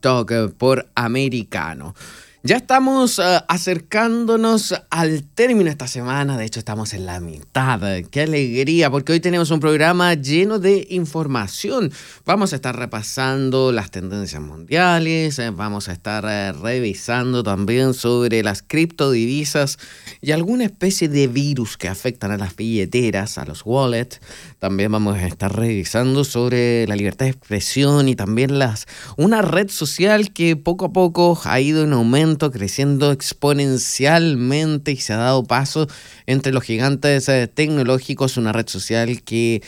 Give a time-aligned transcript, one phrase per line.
[0.00, 1.94] Talk por Americano.
[2.42, 7.82] Ya estamos eh, acercándonos al término de esta semana, de hecho estamos en la mitad.
[8.10, 11.92] Qué alegría, porque hoy tenemos un programa lleno de información.
[12.24, 18.42] Vamos a estar repasando las tendencias mundiales, eh, vamos a estar eh, revisando también sobre
[18.42, 19.78] las criptodivisas
[20.22, 24.18] y alguna especie de virus que afectan a las billeteras, a los wallets.
[24.58, 28.86] También vamos a estar revisando sobre la libertad de expresión y también las
[29.18, 35.12] una red social que poco a poco ha ido en aumento creciendo exponencialmente y se
[35.12, 35.88] ha dado paso
[36.26, 39.62] entre los gigantes eh, tecnológicos, una red social que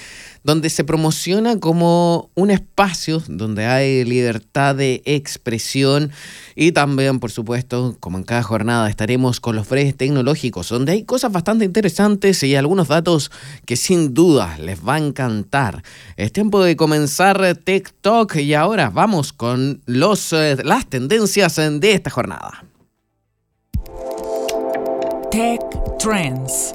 [0.44, 6.10] donde se promociona como un espacio donde hay libertad de expresión
[6.54, 11.04] y también, por supuesto, como en cada jornada, estaremos con los breves tecnológicos, donde hay
[11.04, 13.30] cosas bastante interesantes y algunos datos
[13.66, 15.82] que sin duda les va a encantar.
[16.16, 22.10] Es tiempo de comenzar TikTok y ahora vamos con los, eh, las tendencias de esta
[22.10, 22.64] jornada.
[25.30, 25.60] Tech
[25.98, 26.74] Trends.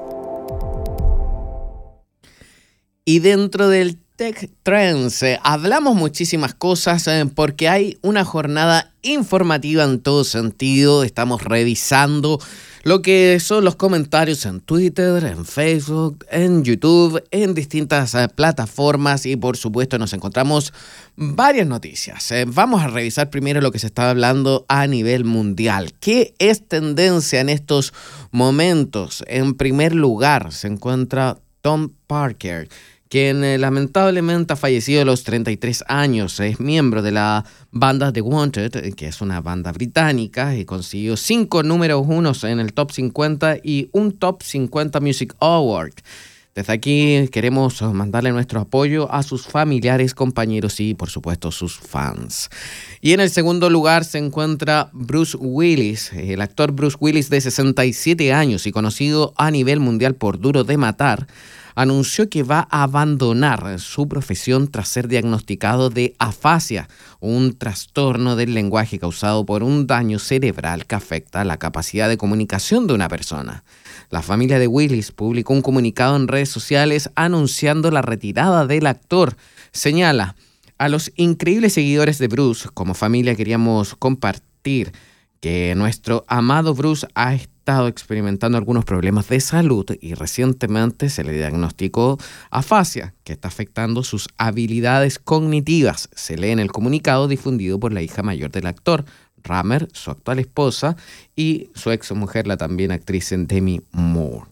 [3.09, 9.85] Y dentro del Tech Trends eh, hablamos muchísimas cosas eh, porque hay una jornada informativa
[9.85, 11.03] en todo sentido.
[11.03, 12.38] Estamos revisando
[12.84, 19.25] lo que son los comentarios en Twitter, en Facebook, en YouTube, en distintas eh, plataformas
[19.25, 20.73] y por supuesto nos encontramos
[21.16, 22.34] varias noticias.
[22.47, 25.94] vamos a revisar primero lo que se está hablando a nivel mundial.
[26.01, 27.94] ¿Qué es tendencia en estos
[28.31, 29.23] momentos?
[29.28, 32.69] En primer lugar se encuentra Tom Parker
[33.09, 36.40] quien eh, lamentablemente ha fallecido a los 33 años.
[36.40, 41.17] Es miembro de la banda The Wanted, eh, que es una banda británica, y consiguió
[41.17, 45.94] cinco números unos en el Top 50 y un Top 50 Music Award.
[46.57, 52.50] Desde aquí queremos mandarle nuestro apoyo a sus familiares, compañeros y por supuesto sus fans.
[53.00, 58.34] Y en el segundo lugar se encuentra Bruce Willis, el actor Bruce Willis de 67
[58.34, 61.28] años y conocido a nivel mundial por Duro de Matar
[61.78, 66.90] anunció que va a abandonar su profesión tras ser diagnosticado de afasia,
[67.20, 72.88] un trastorno del lenguaje causado por un daño cerebral que afecta la capacidad de comunicación
[72.88, 73.64] de una persona.
[74.10, 79.38] La familia de Willis publicó un comunicado en redes sociales anunciando la retirada del actor.
[79.72, 80.36] Señala,
[80.80, 84.94] a los increíbles seguidores de Bruce, como familia queríamos compartir
[85.40, 91.34] que nuestro amado Bruce ha estado experimentando algunos problemas de salud y recientemente se le
[91.34, 92.18] diagnosticó
[92.50, 96.09] afasia, que está afectando sus habilidades cognitivas.
[96.16, 99.06] Se lee en el comunicado difundido por la hija mayor del actor,
[99.44, 100.96] Rammer, su actual esposa,
[101.36, 104.47] y su ex mujer, la también actriz Demi Moore.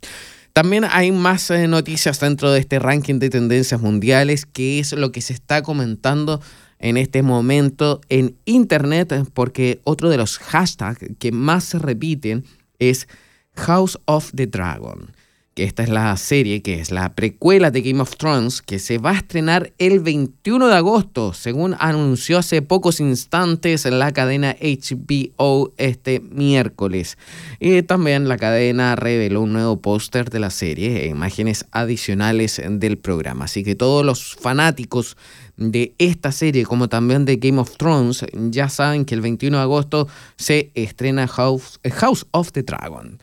[0.53, 5.11] También hay más eh, noticias dentro de este ranking de tendencias mundiales, que es lo
[5.11, 6.41] que se está comentando
[6.79, 12.43] en este momento en Internet, porque otro de los hashtags que más se repiten
[12.79, 13.07] es
[13.55, 15.11] House of the Dragon,
[15.53, 18.97] que esta es la serie que es la precuela de Game of Thrones, que se
[18.97, 24.57] va a estrenar el 21 de agosto, según anunció hace pocos instantes en la cadena
[24.59, 27.17] HBO este miércoles.
[27.61, 32.97] Y también la cadena reveló un nuevo póster de la serie e imágenes adicionales del
[32.97, 33.45] programa.
[33.45, 35.15] Así que todos los fanáticos
[35.57, 39.63] de esta serie como también de Game of Thrones, ya saben que el 21 de
[39.63, 40.07] agosto
[40.37, 43.19] se estrena House, eh, House of the Dragon.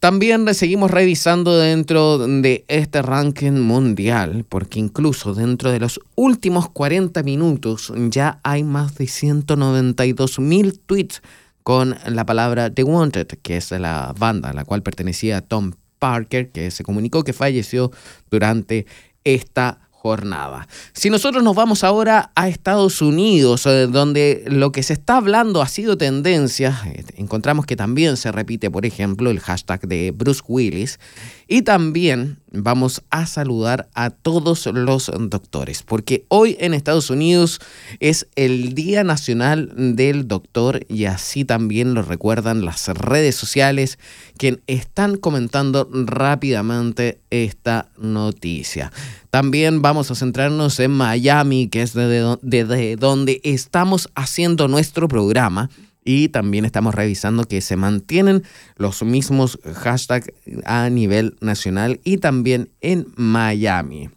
[0.00, 7.22] También seguimos revisando dentro de este ranking mundial, porque incluso dentro de los últimos 40
[7.22, 11.22] minutos ya hay más de 192 mil tweets
[11.62, 16.50] con la palabra The Wanted, que es la banda a la cual pertenecía Tom Parker,
[16.50, 17.90] que se comunicó que falleció
[18.30, 18.84] durante
[19.24, 20.68] esta jornada.
[20.92, 25.62] Si nosotros nos vamos ahora a Estados Unidos, eh, donde lo que se está hablando
[25.62, 30.42] ha sido tendencia, eh, encontramos que también se repite, por ejemplo, el hashtag de Bruce
[30.46, 31.00] Willis,
[31.48, 37.60] y también vamos a saludar a todos los doctores, porque hoy en Estados Unidos
[37.98, 43.98] es el Día Nacional del Doctor y así también lo recuerdan las redes sociales
[44.38, 48.92] que están comentando rápidamente esta noticia.
[49.34, 55.70] También vamos a centrarnos en Miami, que es desde donde estamos haciendo nuestro programa
[56.04, 58.44] y también estamos revisando que se mantienen
[58.76, 60.30] los mismos hashtags
[60.64, 64.08] a nivel nacional y también en Miami.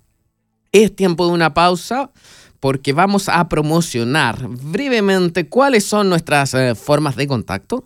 [0.71, 2.11] Es tiempo de una pausa
[2.59, 7.85] porque vamos a promocionar brevemente cuáles son nuestras eh, formas de contacto.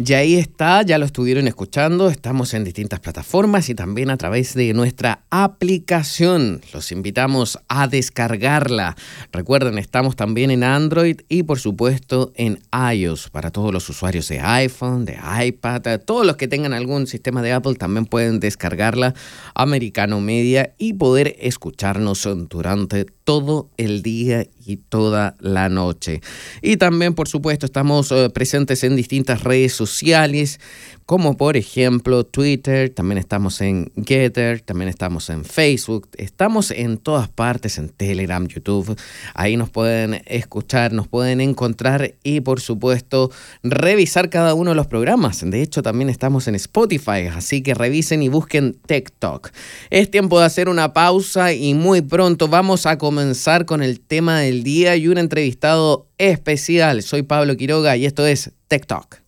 [0.00, 4.54] Y ahí está, ya lo estuvieron escuchando, estamos en distintas plataformas y también a través
[4.54, 6.60] de nuestra aplicación.
[6.72, 8.94] Los invitamos a descargarla.
[9.32, 12.60] Recuerden, estamos también en Android y por supuesto en
[12.94, 17.42] iOS para todos los usuarios de iPhone, de iPad, todos los que tengan algún sistema
[17.42, 19.14] de Apple también pueden descargarla,
[19.56, 26.22] Americano Media, y poder escucharnos durante todo el día y toda la noche.
[26.62, 30.60] Y también, por supuesto, estamos eh, presentes en distintas redes sociales
[31.08, 37.30] como por ejemplo Twitter, también estamos en Getter, también estamos en Facebook, estamos en todas
[37.30, 38.94] partes, en Telegram, YouTube,
[39.32, 43.30] ahí nos pueden escuchar, nos pueden encontrar y por supuesto
[43.62, 45.40] revisar cada uno de los programas.
[45.48, 49.48] De hecho también estamos en Spotify, así que revisen y busquen TikTok.
[49.88, 54.40] Es tiempo de hacer una pausa y muy pronto vamos a comenzar con el tema
[54.40, 57.02] del día y un entrevistado especial.
[57.02, 59.27] Soy Pablo Quiroga y esto es TikTok.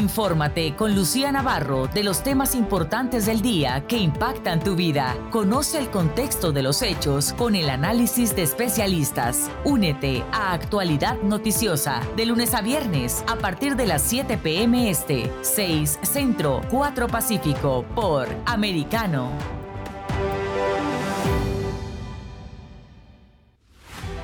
[0.00, 5.14] Infórmate con Lucía Navarro de los temas importantes del día que impactan tu vida.
[5.30, 9.50] Conoce el contexto de los hechos con el análisis de especialistas.
[9.62, 15.30] Únete a Actualidad Noticiosa de lunes a viernes a partir de las 7 pm este,
[15.42, 19.30] 6 Centro, 4 Pacífico por Americano.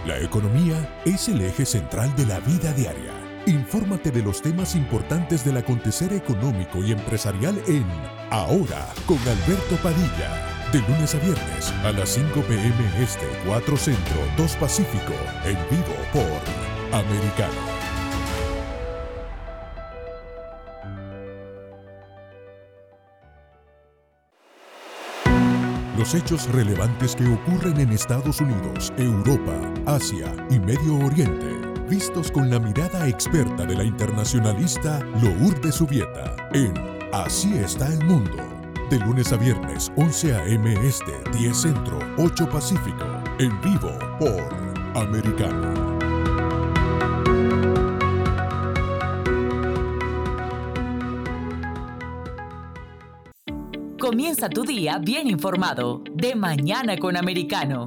[0.07, 5.45] La economía es el eje central de la vida diaria Infórmate de los temas importantes
[5.45, 7.87] del acontecer económico y empresarial en
[8.31, 10.69] Ahora con Alberto Padilla.
[10.73, 15.13] De lunes a viernes a las 5 pm este, 4 centro, 2 pacífico,
[15.45, 17.55] en vivo por Americano.
[25.97, 32.51] Los hechos relevantes que ocurren en Estados Unidos, Europa, Asia y Medio Oriente vistos con
[32.51, 36.75] la mirada experta de la internacionalista Lourdes Subieta en
[37.13, 38.37] Así está el mundo.
[38.91, 40.75] De lunes a viernes, 11 a.m.
[40.87, 43.05] Este, 10 Centro, 8 Pacífico.
[43.39, 44.49] En vivo por
[44.95, 45.97] Americano.
[53.99, 56.03] Comienza tu día bien informado.
[56.15, 57.87] De mañana con Americano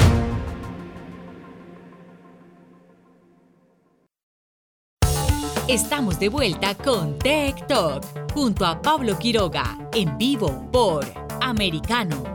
[5.71, 11.05] Estamos de vuelta con Tech Talk junto a Pablo Quiroga en vivo por
[11.39, 12.25] Americano.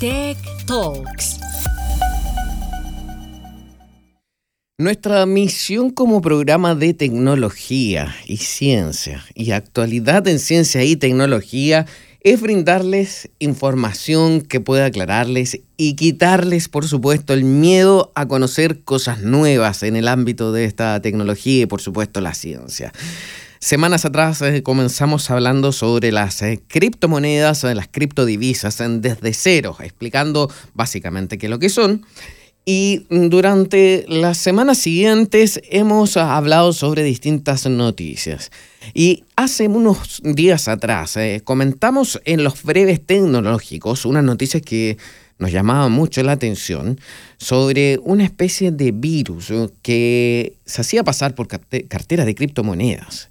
[0.00, 0.36] Tech
[0.66, 1.38] Talks.
[4.76, 11.86] Nuestra misión como programa de tecnología y ciencia y actualidad en ciencia y tecnología
[12.26, 19.22] es brindarles información que pueda aclararles y quitarles, por supuesto, el miedo a conocer cosas
[19.22, 22.92] nuevas en el ámbito de esta tecnología y, por supuesto, la ciencia.
[23.60, 30.50] Semanas atrás eh, comenzamos hablando sobre las eh, criptomonedas, eh, las criptodivisas desde cero, explicando
[30.74, 32.04] básicamente qué es lo que son
[32.68, 38.50] y durante las semanas siguientes hemos hablado sobre distintas noticias.
[38.92, 44.98] Y hace unos días atrás eh, comentamos en los breves tecnológicos unas noticias que
[45.38, 46.98] nos llamaban mucho la atención
[47.36, 53.28] sobre una especie de virus que se hacía pasar por cartera de criptomonedas.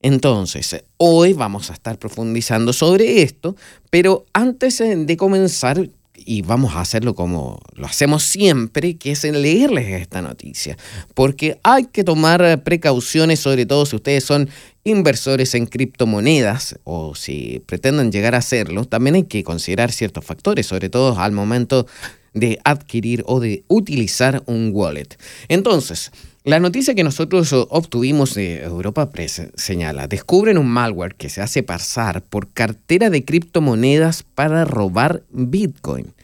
[0.00, 3.56] Entonces, hoy vamos a estar profundizando sobre esto,
[3.90, 5.88] pero antes de comenzar
[6.18, 10.76] y vamos a hacerlo como lo hacemos siempre, que es leerles esta noticia,
[11.14, 14.48] porque hay que tomar precauciones, sobre todo si ustedes son
[14.84, 20.66] inversores en criptomonedas o si pretenden llegar a hacerlo, también hay que considerar ciertos factores,
[20.66, 21.86] sobre todo al momento
[22.34, 25.18] de adquirir o de utilizar un wallet.
[25.48, 26.12] Entonces,
[26.46, 31.64] la noticia que nosotros obtuvimos de Europa Press señala, descubren un malware que se hace
[31.64, 36.14] pasar por cartera de criptomonedas para robar Bitcoin.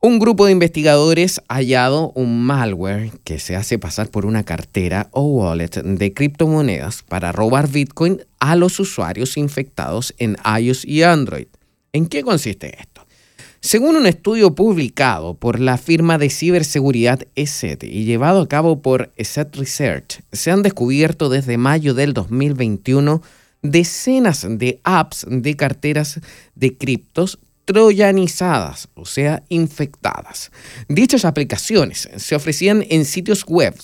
[0.00, 5.08] Un grupo de investigadores ha hallado un malware que se hace pasar por una cartera
[5.10, 11.48] o wallet de criptomonedas para robar Bitcoin a los usuarios infectados en iOS y Android.
[11.92, 12.87] ¿En qué consiste esto?
[13.68, 19.12] Según un estudio publicado por la firma de ciberseguridad ESET y llevado a cabo por
[19.16, 23.20] ESET Research, se han descubierto desde mayo del 2021
[23.60, 26.18] decenas de apps de carteras
[26.54, 30.50] de criptos troyanizadas, o sea, infectadas.
[30.88, 33.74] Dichas aplicaciones se ofrecían en sitios web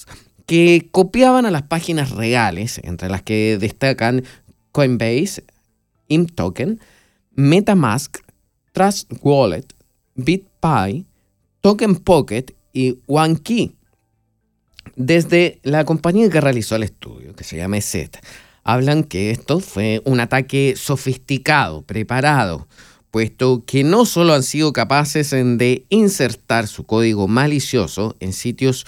[0.47, 4.25] que copiaban a las páginas reales, entre las que destacan
[4.73, 5.45] Coinbase,
[6.09, 6.81] ImToken,
[7.33, 8.25] MetaMask,
[8.73, 9.74] Trust Wallet,
[10.15, 11.07] BitPy,
[11.61, 13.75] Token Pocket y OneKey.
[14.97, 18.19] Desde la compañía que realizó el estudio, que se llama ESET,
[18.63, 22.69] hablan que esto fue un ataque sofisticado, preparado,
[23.11, 28.87] puesto que no solo han sido capaces de insertar su código malicioso en sitios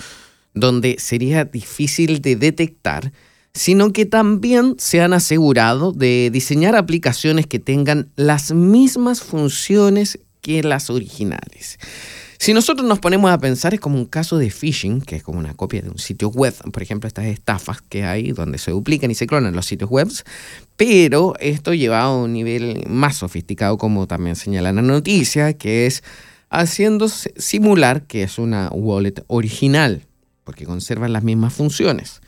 [0.55, 3.13] donde sería difícil de detectar,
[3.53, 10.63] sino que también se han asegurado de diseñar aplicaciones que tengan las mismas funciones que
[10.63, 11.77] las originales.
[12.39, 15.41] Si nosotros nos ponemos a pensar, es como un caso de phishing, que es como
[15.41, 19.11] una copia de un sitio web, por ejemplo, estas estafas que hay donde se duplican
[19.11, 20.09] y se clonan los sitios web,
[20.77, 26.05] pero esto lleva a un nivel más sofisticado, como también señala la noticia, que es
[26.49, 30.07] haciendo simular que es una wallet original,
[30.45, 32.21] porque conservan las mismas funciones.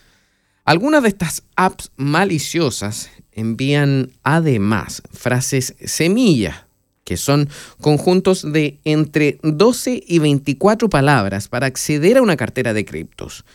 [0.64, 6.67] Algunas de estas apps maliciosas envían además frases semillas,
[7.08, 7.48] que son
[7.80, 13.46] conjuntos de entre 12 y 24 palabras para acceder a una cartera de criptos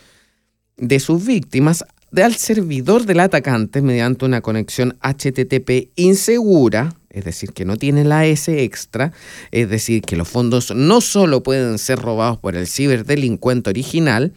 [0.76, 1.84] de sus víctimas
[2.16, 8.26] al servidor del atacante mediante una conexión HTTP insegura, es decir, que no tiene la
[8.26, 9.12] S extra,
[9.52, 14.32] es decir, que los fondos no solo pueden ser robados por el ciberdelincuente original,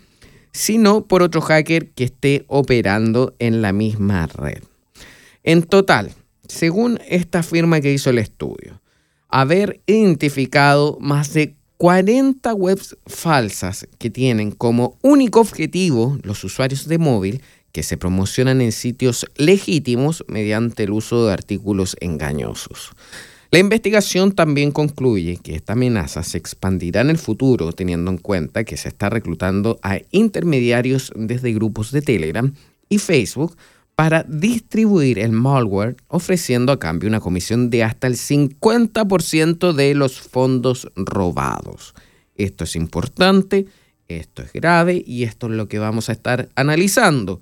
[0.51, 4.61] sino por otro hacker que esté operando en la misma red.
[5.43, 6.11] En total,
[6.47, 8.79] según esta firma que hizo el estudio,
[9.29, 16.97] haber identificado más de 40 webs falsas que tienen como único objetivo los usuarios de
[16.97, 17.41] móvil
[17.71, 22.91] que se promocionan en sitios legítimos mediante el uso de artículos engañosos.
[23.51, 28.63] La investigación también concluye que esta amenaza se expandirá en el futuro teniendo en cuenta
[28.63, 32.53] que se está reclutando a intermediarios desde grupos de Telegram
[32.89, 33.55] y Facebook
[33.97, 40.21] para distribuir el malware ofreciendo a cambio una comisión de hasta el 50% de los
[40.21, 41.95] fondos robados.
[42.35, 43.65] Esto es importante,
[44.07, 47.41] esto es grave y esto es lo que vamos a estar analizando.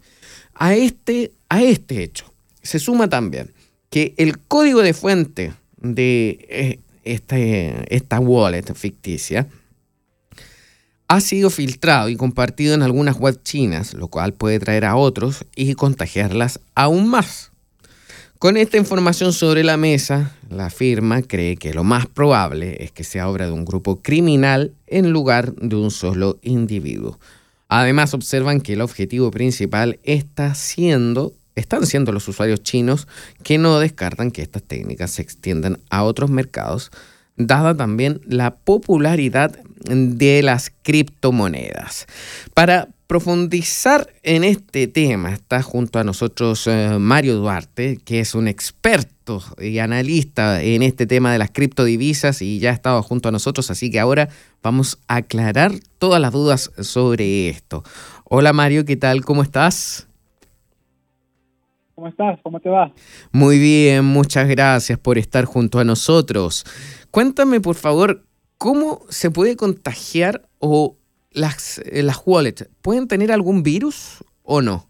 [0.54, 2.32] A este, a este hecho
[2.62, 3.52] se suma también
[3.90, 9.46] que el código de fuente de eh, este, esta wallet ficticia
[11.08, 15.46] ha sido filtrado y compartido en algunas web chinas, lo cual puede traer a otros
[15.56, 17.52] y contagiarlas aún más.
[18.40, 23.04] Con esta información sobre la mesa, la firma cree que lo más probable es que
[23.04, 27.18] sea obra de un grupo criminal en lugar de un solo individuo.
[27.70, 33.08] Además, observan que el objetivo principal está siendo están siendo los usuarios chinos
[33.42, 36.92] que no descartan que estas técnicas se extiendan a otros mercados,
[37.38, 42.08] dada también la popularidad de las criptomonedas.
[42.54, 48.48] Para profundizar en este tema está junto a nosotros eh, Mario Duarte, que es un
[48.48, 53.32] experto y analista en este tema de las criptodivisas y ya ha estado junto a
[53.32, 54.30] nosotros, así que ahora
[54.64, 57.84] vamos a aclarar todas las dudas sobre esto.
[58.24, 59.24] Hola Mario, ¿qué tal?
[59.24, 60.08] ¿Cómo estás?
[61.96, 62.42] ¿Cómo estás?
[62.42, 62.92] ¿Cómo te va?
[63.32, 66.66] Muy bien, muchas gracias por estar junto a nosotros.
[67.10, 68.26] Cuéntame, por favor,
[68.58, 70.98] ¿cómo se puede contagiar o
[71.32, 74.90] las, eh, las wallets pueden tener algún virus o no?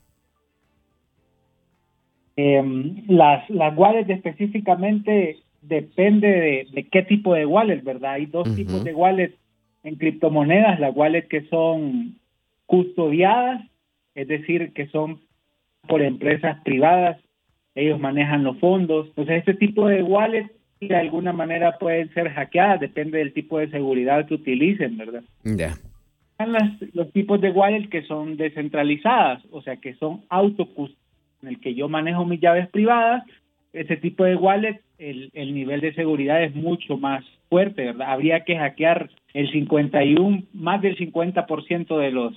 [2.37, 8.13] Em, las, las wallets específicamente depende de, qué tipo de wallet, ¿verdad?
[8.13, 9.35] Hay dos tipos de wallets
[9.83, 12.17] en criptomonedas, las wallets que son
[12.65, 13.63] custodiadas,
[14.15, 15.21] es decir, que son
[15.87, 17.17] por empresas privadas,
[17.75, 19.07] ellos manejan los fondos.
[19.07, 20.51] Entonces, este tipo de wallets
[20.81, 25.23] de alguna manera pueden ser hackeadas, depende del tipo de seguridad que utilicen, ¿verdad?
[25.43, 25.75] Ya.
[26.93, 31.05] los tipos de wallet que son descentralizadas, o sea, que son autocustodiadas,
[31.41, 33.23] en el que yo manejo mis llaves privadas,
[33.73, 38.11] ese tipo de wallet, el, el nivel de seguridad es mucho más fuerte, ¿verdad?
[38.11, 42.33] Habría que hackear el 51, más del 50% de los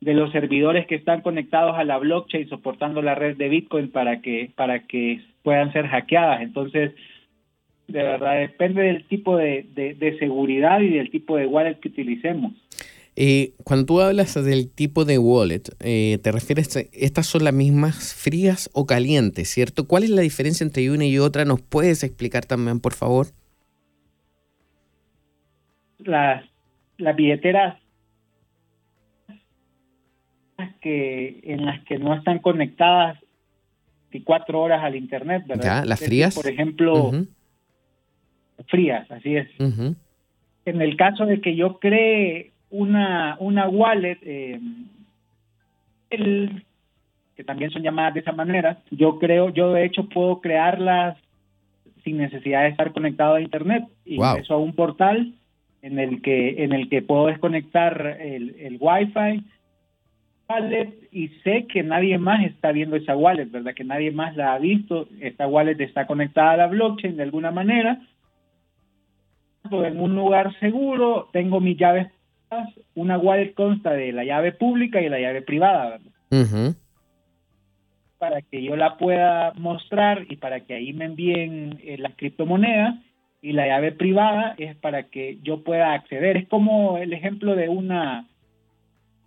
[0.00, 4.20] de los servidores que están conectados a la blockchain soportando la red de Bitcoin para
[4.20, 6.42] que para que puedan ser hackeadas.
[6.42, 6.92] Entonces,
[7.88, 12.52] de verdad depende del tipo de, seguridad y del tipo de wallet que utilicemos.
[13.16, 17.54] Eh, cuando tú hablas del tipo de wallet, eh, te refieres, a, estas son las
[17.54, 19.88] mismas frías o calientes, ¿cierto?
[19.88, 21.44] ¿Cuál es la diferencia entre una y otra?
[21.44, 23.26] ¿Nos puedes explicar también, por favor?
[25.98, 26.44] Las,
[26.98, 27.80] las billeteras
[30.80, 33.18] que en las que no están conectadas
[34.10, 35.84] 24 horas al internet, ¿verdad?
[35.84, 36.34] las frías.
[36.34, 37.12] por ejemplo,
[38.66, 39.48] frías, así es.
[39.58, 44.60] En el caso de que yo cree una, una wallet, eh,
[46.10, 46.64] el,
[47.36, 51.16] que también son llamadas de esa manera, yo creo, yo de hecho puedo crearlas
[52.02, 53.84] sin necesidad de estar conectado a internet.
[54.04, 55.34] Y eso a un portal
[55.82, 59.44] en el que, en el que puedo desconectar el, el wifi
[60.48, 63.74] wallet y sé que nadie más está viendo esa wallet, ¿verdad?
[63.74, 65.08] Que nadie más la ha visto.
[65.20, 68.00] Esta wallet está conectada a la blockchain de alguna manera.
[69.70, 72.08] En un lugar seguro, tengo mis llaves.
[72.94, 75.98] Una wallet consta de la llave pública y la llave privada,
[76.30, 76.74] ¿verdad?
[78.18, 82.96] Para que yo la pueda mostrar y para que ahí me envíen eh, las criptomonedas
[83.42, 86.36] y la llave privada es para que yo pueda acceder.
[86.38, 88.26] Es como el ejemplo de una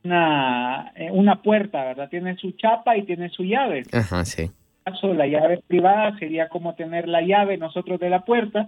[0.03, 2.09] una, eh, una puerta, ¿verdad?
[2.09, 3.83] Tiene su chapa y tiene su llave.
[3.91, 4.43] Ajá, sí.
[4.43, 8.67] En caso, la llave privada sería como tener la llave nosotros de la puerta,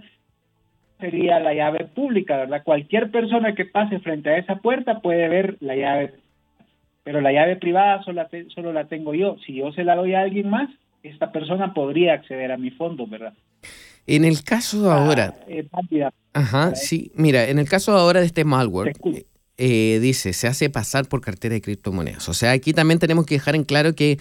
[1.00, 2.64] sería la llave pública, ¿verdad?
[2.64, 6.14] Cualquier persona que pase frente a esa puerta puede ver la llave,
[7.04, 9.38] pero la llave privada solo, solo la tengo yo.
[9.46, 10.70] Si yo se la doy a alguien más,
[11.02, 13.34] esta persona podría acceder a mi fondo, ¿verdad?
[14.06, 15.34] En el caso ahora...
[15.48, 15.68] Eh,
[16.34, 17.12] ajá, sí.
[17.16, 18.94] Mira, en el caso ahora de este malware,
[19.58, 22.28] eh, dice, se hace pasar por cartera de criptomonedas.
[22.30, 24.18] O sea, aquí también tenemos que dejar en claro que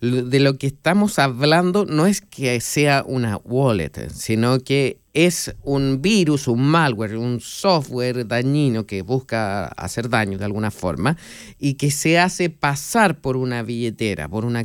[0.00, 6.02] de lo que estamos hablando no es que sea una wallet, sino que es un
[6.02, 11.16] virus, un malware, un software dañino que busca hacer daño de alguna forma
[11.58, 14.64] y que se hace pasar por una billetera, por una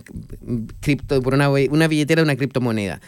[0.81, 2.99] cripto, por una, una billetera de una criptomoneda.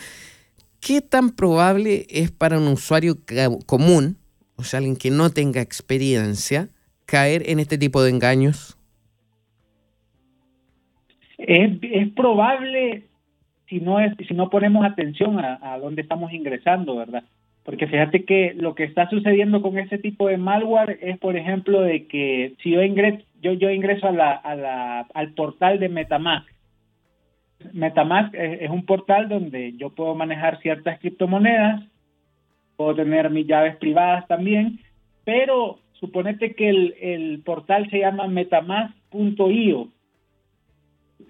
[0.80, 3.18] ¿Qué tan probable es para un usuario
[3.66, 4.18] común,
[4.56, 6.70] o sea, alguien que no tenga experiencia,
[7.14, 8.76] caer en este tipo de engaños?
[11.38, 11.70] Es,
[12.16, 13.04] probable
[13.70, 17.24] si no es si no ponemos atención a, dónde estamos ingresando, ¿verdad?
[17.64, 21.82] Porque fíjate que lo que está sucediendo con ese tipo de malware es, por ejemplo,
[21.82, 25.90] de que si yo ingreso, yo, yo ingreso a la, a la, al portal de
[25.90, 26.50] Metamask.
[27.74, 31.84] Metamask es, un portal donde yo puedo manejar ciertas criptomonedas,
[32.76, 34.80] puedo tener mis llaves privadas también,
[35.24, 39.88] pero suponete que el, el portal se llama metamask.io.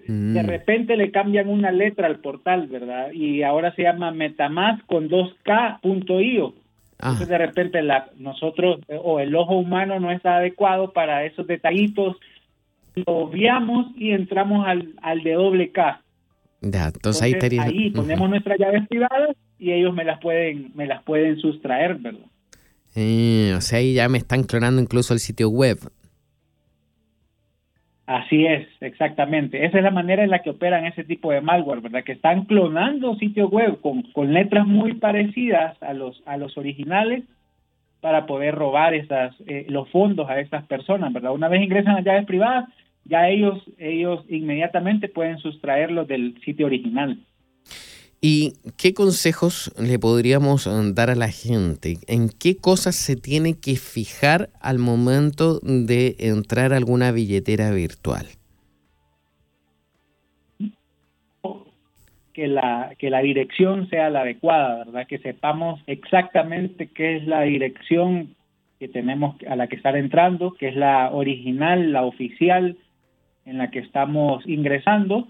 [0.08, 0.46] De mm.
[0.46, 3.12] repente le cambian una letra al portal, ¿verdad?
[3.12, 6.54] Y ahora se llama metamask con 2k.io.
[6.98, 7.10] Ah.
[7.12, 12.16] Entonces de repente la, nosotros o el ojo humano no está adecuado para esos detallitos,
[12.96, 16.02] lo obviamos y entramos al, al de doble K.
[16.60, 21.38] entonces, ahí, ahí ponemos nuestras llaves privadas y ellos me las pueden me las pueden
[21.38, 22.26] sustraer, ¿verdad?
[22.94, 25.78] Eh, o sea, ahí ya me están clonando incluso el sitio web.
[28.06, 29.64] Así es, exactamente.
[29.64, 32.04] Esa es la manera en la que operan ese tipo de malware, ¿verdad?
[32.04, 37.24] Que están clonando sitios web con, con letras muy parecidas a los, a los originales
[38.02, 41.32] para poder robar esas, eh, los fondos a estas personas, ¿verdad?
[41.32, 42.68] Una vez ingresan a llaves privadas,
[43.06, 47.18] ya ellos, ellos inmediatamente pueden sustraerlo del sitio original.
[48.26, 51.98] ¿Y qué consejos le podríamos dar a la gente?
[52.08, 58.24] ¿En qué cosas se tiene que fijar al momento de entrar a alguna billetera virtual?
[62.32, 65.06] Que la, que la dirección sea la adecuada, ¿verdad?
[65.06, 68.34] Que sepamos exactamente qué es la dirección
[68.78, 72.78] que tenemos a la que estar entrando, que es la original, la oficial
[73.44, 75.28] en la que estamos ingresando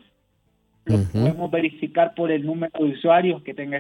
[0.87, 3.79] lo podemos verificar por el número de usuarios que tenga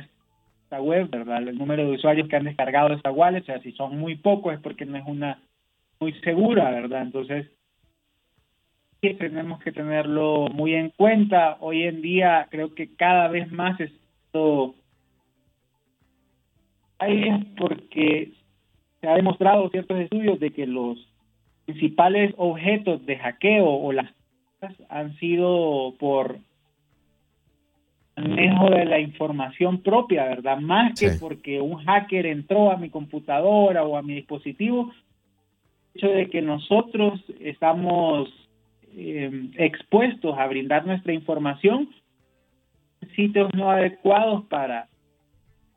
[0.64, 1.46] esta web, ¿verdad?
[1.46, 4.54] El número de usuarios que han descargado esta wallet, o sea, si son muy pocos
[4.54, 5.38] es porque no es una
[6.00, 7.02] muy segura, ¿verdad?
[7.02, 7.46] Entonces,
[9.00, 11.58] sí tenemos que tenerlo muy en cuenta.
[11.60, 14.74] Hoy en día creo que cada vez más esto
[16.98, 18.32] hay es porque
[19.00, 20.98] se ha demostrado ciertos estudios de que los
[21.66, 24.10] principales objetos de hackeo o las
[24.88, 26.38] han sido por
[28.16, 30.59] manejo de la información propia, ¿verdad?
[30.59, 34.92] Más que porque un hacker entró a mi computadora o a mi dispositivo,
[35.94, 38.29] el hecho de que nosotros estamos
[38.96, 41.88] eh, expuestos a brindar nuestra información
[43.00, 44.88] en sitios no adecuados para,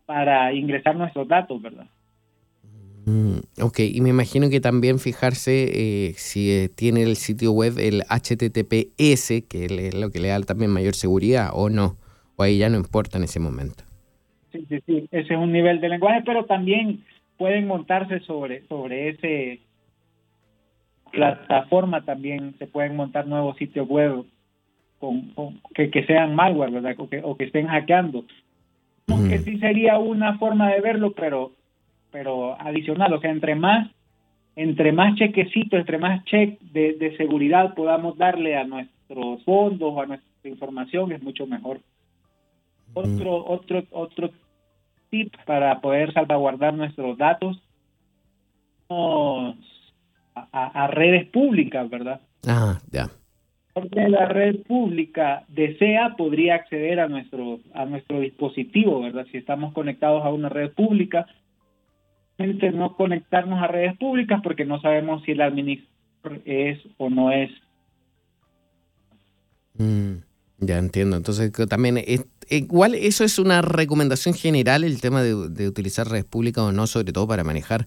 [0.06, 1.88] para ingresar nuestros datos, ¿verdad?
[3.06, 7.80] Mm, ok, y me imagino que también fijarse eh, si eh, tiene el sitio web
[7.80, 11.96] el HTTPS, que es lo que le da también mayor seguridad o no
[12.38, 13.84] o ahí ya no importa en ese momento.
[14.52, 17.04] Sí, sí, sí, ese es un nivel de lenguaje, pero también
[17.38, 19.60] pueden montarse sobre, sobre ese
[21.12, 24.26] plataforma también se pueden montar nuevos sitios web
[25.00, 25.34] con,
[25.74, 26.96] que, que, sean malware, ¿verdad?
[26.98, 28.26] O que, o que estén hackeando.
[29.30, 31.54] Que sí sería una forma de verlo, pero
[32.12, 33.90] pero adicional, o sea, entre más
[34.56, 40.02] entre más chequecitos, entre más check de, de seguridad podamos darle a nuestros fondos o
[40.02, 41.80] a nuestra información, es mucho mejor.
[42.94, 44.32] Otro, otro, otro
[45.10, 47.62] tip para poder salvaguardar nuestros datos
[48.90, 49.54] a,
[50.52, 52.22] a, redes públicas, ¿verdad?
[52.48, 53.10] Ah, ya.
[53.74, 59.28] Porque la red pública desea, podría acceder a nuestro, a nuestro dispositivo, ¿verdad?
[59.32, 61.28] Si estamos conectados a una red pública,
[62.74, 67.52] no conectarnos a redes públicas porque no sabemos si el administrador es o no es.
[69.78, 70.18] Mm,
[70.60, 71.18] ya entiendo.
[71.18, 72.04] Entonces también
[72.50, 75.36] igual eso es una recomendación general, el tema de,
[75.68, 77.86] utilizar redes públicas o no, sobre todo para manejar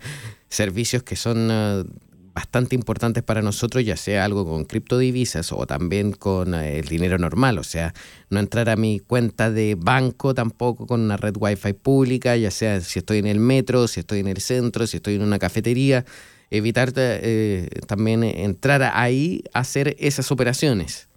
[0.48, 1.84] servicios que son eh,
[2.32, 7.18] bastante importantes para nosotros, ya sea algo con criptodivisas o también con eh, el dinero
[7.18, 7.92] normal, o sea,
[8.28, 12.80] no entrar a mi cuenta de banco tampoco con una red wifi pública, ya sea
[12.80, 16.04] si estoy en el metro, si estoy en el centro, si estoy en una cafetería,
[16.50, 21.09] evitar eh, también entrar ahí a hacer esas operaciones.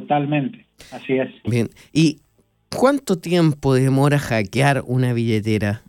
[0.00, 1.30] Totalmente, así es.
[1.44, 2.18] Bien, ¿y
[2.70, 5.80] cuánto tiempo demora hackear una billetera?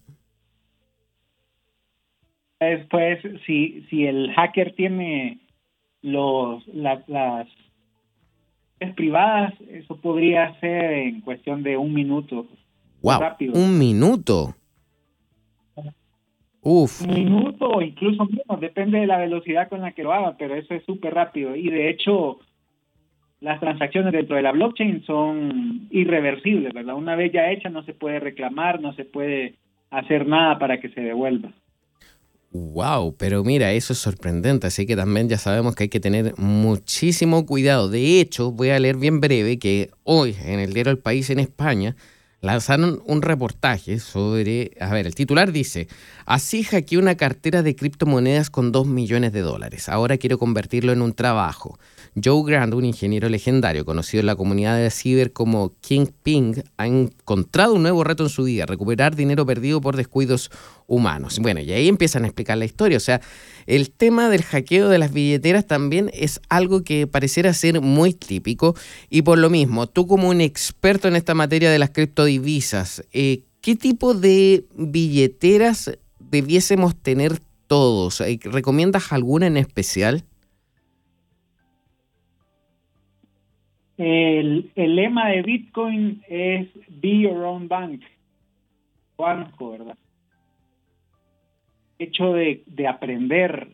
[2.57, 5.39] Después, si, si el hacker tiene
[6.01, 7.49] los las
[8.95, 12.47] privadas, eso podría ser en cuestión de un minuto.
[13.01, 13.19] Wow,
[13.55, 14.55] un minuto.
[16.61, 17.01] Uf.
[17.01, 20.55] Un minuto o incluso menos, depende de la velocidad con la que lo haga, pero
[20.55, 21.57] eso es súper rápido.
[21.57, 22.39] Y de hecho,
[23.39, 26.95] las transacciones dentro de la blockchain son irreversibles, ¿verdad?
[26.95, 29.56] Una vez ya hecha no se puede reclamar, no se puede
[29.91, 31.52] hacer nada para que se devuelva.
[32.52, 36.34] Wow, pero mira, eso es sorprendente, así que también ya sabemos que hay que tener
[36.38, 37.89] muchísimo cuidado.
[37.89, 41.39] De hecho, voy a leer bien breve que hoy en el diario El País en
[41.39, 41.95] España
[42.41, 45.88] lanzaron un reportaje sobre, a ver, el titular dice,
[46.26, 51.02] así hackeé una cartera de criptomonedas con 2 millones de dólares, ahora quiero convertirlo en
[51.02, 51.78] un trabajo.
[52.23, 56.88] Joe Grant, un ingeniero legendario conocido en la comunidad de ciber como King Ping, ha
[56.88, 60.49] encontrado un nuevo reto en su vida, recuperar dinero perdido por descuidos
[60.88, 61.38] humanos.
[61.39, 62.97] Bueno, y ahí empiezan a explicar la historia.
[62.97, 63.21] O sea,
[63.67, 68.75] el tema del hackeo de las billeteras también es algo que pareciera ser muy típico.
[69.10, 73.43] Y por lo mismo, tú como un experto en esta materia de las criptodivisas, eh,
[73.62, 78.21] ¿qué tipo de billeteras debiésemos tener todos?
[78.21, 80.23] Eh, ¿Recomiendas alguna en especial?
[83.97, 88.01] El, lema de Bitcoin es Be Your Own Bank.
[89.17, 89.97] Banco, ¿verdad?
[91.97, 93.69] Hecho de, aprender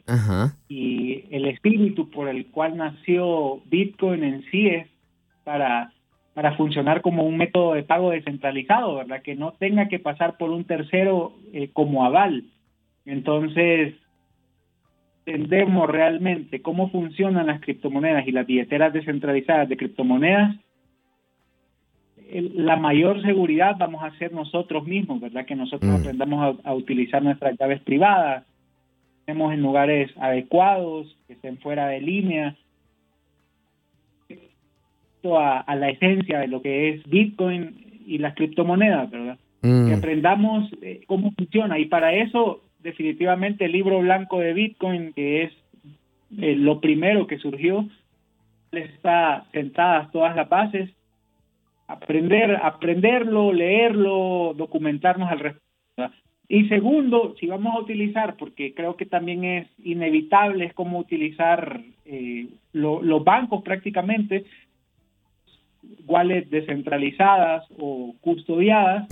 [0.69, 4.87] y el espíritu por el cual nació Bitcoin en sí es
[5.43, 5.91] para,
[6.33, 9.21] para funcionar como un método de pago descentralizado, ¿verdad?
[9.21, 12.45] Que no tenga que pasar por un tercero eh, como aval.
[13.05, 13.93] Entonces,
[15.25, 20.55] entendemos realmente cómo funcionan las criptomonedas y las billeteras descentralizadas de criptomonedas,
[22.31, 25.45] la mayor seguridad vamos a hacer nosotros mismos, ¿verdad?
[25.45, 26.01] Que nosotros mm.
[26.01, 28.43] aprendamos a, utilizar nuestras llaves privadas,
[29.19, 32.55] estemos en lugares adecuados, que estén fuera de línea,
[35.37, 39.37] a, a la esencia de lo que es Bitcoin y las criptomonedas, ¿verdad?
[39.61, 39.87] Mm.
[39.87, 45.43] Que aprendamos eh, cómo funciona y para eso definitivamente el libro blanco de Bitcoin, que
[45.43, 45.53] es
[46.39, 47.87] eh, lo primero que surgió,
[48.71, 50.89] está sentadas todas las bases,
[51.87, 55.63] aprender, aprenderlo, leerlo, documentarnos al respecto.
[56.49, 61.81] Y segundo, si vamos a utilizar, porque creo que también es inevitable, es como utilizar
[62.05, 64.45] eh, los bancos prácticamente,
[66.05, 69.07] wallets descentralizadas o custodiadas,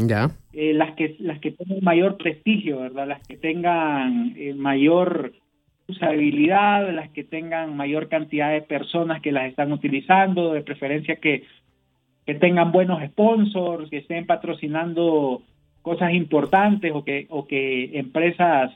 [0.54, 3.08] eh, las que las que tengan mayor prestigio, ¿verdad?
[3.08, 5.34] Las que tengan eh, mayor
[5.88, 11.44] usabilidad, las que tengan mayor cantidad de personas que las están utilizando, de preferencia que,
[12.26, 15.42] que tengan buenos sponsors, que estén patrocinando
[15.82, 18.72] cosas importantes o que o que empresas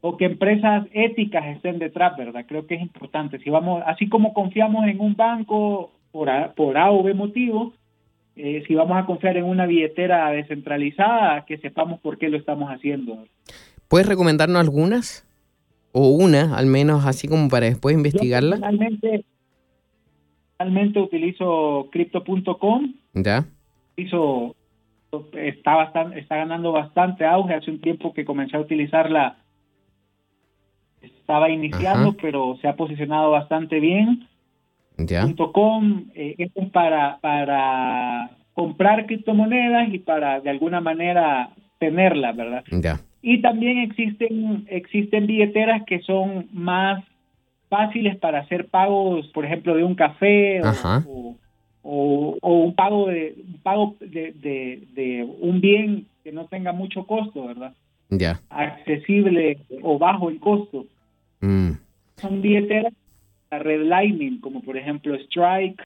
[0.00, 2.44] o que empresas éticas estén detrás, ¿verdad?
[2.46, 3.38] Creo que es importante.
[3.40, 7.72] Si vamos, así como confiamos en un banco por A, por A o B motivo,
[8.36, 12.70] eh, si vamos a confiar en una billetera descentralizada, que sepamos por qué lo estamos
[12.70, 13.24] haciendo.
[13.88, 15.26] ¿Puedes recomendarnos algunas?
[15.92, 18.56] O una, al menos, así como para después investigarla.
[18.56, 19.22] Yo
[20.58, 22.94] realmente utilizo crypto.com.
[23.14, 23.44] Ya.
[23.96, 24.54] Hizo,
[25.32, 27.54] está, bastante, está ganando bastante auge.
[27.54, 29.38] Hace un tiempo que comencé a utilizarla.
[31.00, 34.28] Estaba iniciando, pero se ha posicionado bastante bien.
[34.98, 42.64] .com eh, es para, para comprar criptomonedas y para de alguna manera tenerlas, ¿verdad?
[43.22, 47.04] Y también existen, existen billeteras que son más
[47.68, 51.36] fáciles para hacer pagos, por ejemplo, de un café o,
[51.82, 57.46] o, un pago de un pago de, de, un bien que no tenga mucho costo,
[57.46, 57.74] ¿verdad?
[58.10, 58.40] Ya.
[58.50, 60.86] Accesible o bajo el costo.
[61.40, 61.72] Mm.
[62.16, 62.92] Son billeteras
[63.50, 65.82] redlining, como por ejemplo Strike,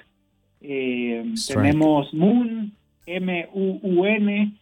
[0.63, 2.73] eh, tenemos Moon,
[3.07, 4.53] M-U-U-N,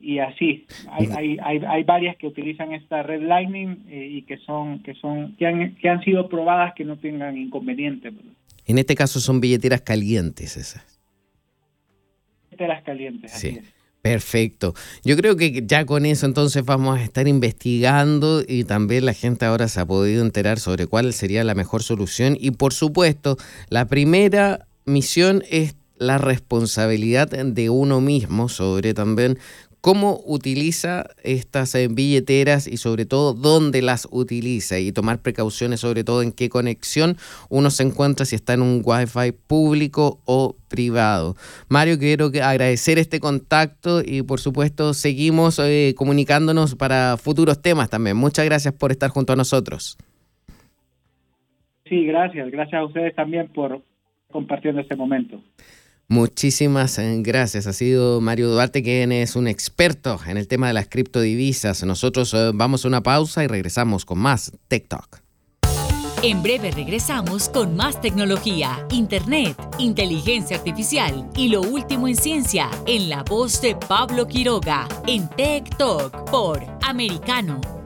[0.00, 0.66] y así.
[0.90, 5.46] Hay, hay, hay, varias que utilizan esta redlining eh, y que son, que son, que
[5.46, 8.14] han, que han sido probadas que no tengan inconvenientes.
[8.66, 11.00] En este caso son billeteras calientes esas.
[12.50, 13.48] Billeteras calientes, sí.
[13.48, 13.77] así es.
[14.02, 14.74] Perfecto.
[15.04, 19.44] Yo creo que ya con eso entonces vamos a estar investigando y también la gente
[19.44, 22.36] ahora se ha podido enterar sobre cuál sería la mejor solución.
[22.38, 23.36] Y por supuesto,
[23.68, 29.38] la primera misión es la responsabilidad de uno mismo sobre también
[29.80, 36.04] cómo utiliza estas eh, billeteras y sobre todo dónde las utiliza y tomar precauciones sobre
[36.04, 37.16] todo en qué conexión
[37.48, 41.36] uno se encuentra si está en un wifi público o privado.
[41.68, 48.16] Mario, quiero agradecer este contacto y por supuesto seguimos eh, comunicándonos para futuros temas también.
[48.16, 49.96] Muchas gracias por estar junto a nosotros.
[51.88, 52.50] Sí, gracias.
[52.50, 53.80] Gracias a ustedes también por
[54.30, 55.40] compartiendo este momento.
[56.10, 57.66] Muchísimas eh, gracias.
[57.66, 61.84] Ha sido Mario Duarte, quien es un experto en el tema de las criptodivisas.
[61.84, 65.22] Nosotros eh, vamos a una pausa y regresamos con más Tech Talk.
[66.22, 73.08] En breve regresamos con más tecnología, internet, inteligencia artificial y lo último en ciencia en
[73.08, 77.77] la voz de Pablo Quiroga en Tech Talk por Americano.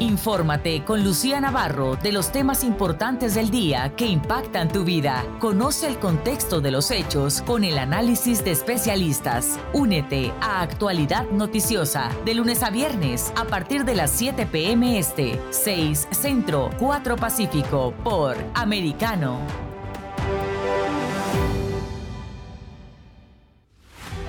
[0.00, 5.24] Infórmate con Lucía Navarro de los temas importantes del día que impactan tu vida.
[5.40, 9.58] Conoce el contexto de los hechos con el análisis de especialistas.
[9.72, 15.00] Únete a Actualidad Noticiosa de lunes a viernes a partir de las 7 p.m.
[15.00, 19.40] Este, 6 Centro, 4 Pacífico por Americano.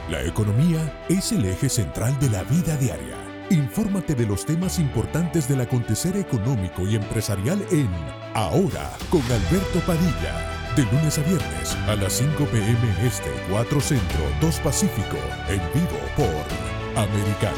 [0.10, 3.19] La economía es el eje central de la vida diaria
[3.52, 7.90] Infórmate de los temas importantes del acontecer económico y empresarial en
[8.36, 10.36] Ahora con Alberto Padilla.
[10.76, 15.98] De lunes a viernes a las 5 pm este, 4 centro, 2 pacífico, en vivo
[16.16, 17.58] por Americano.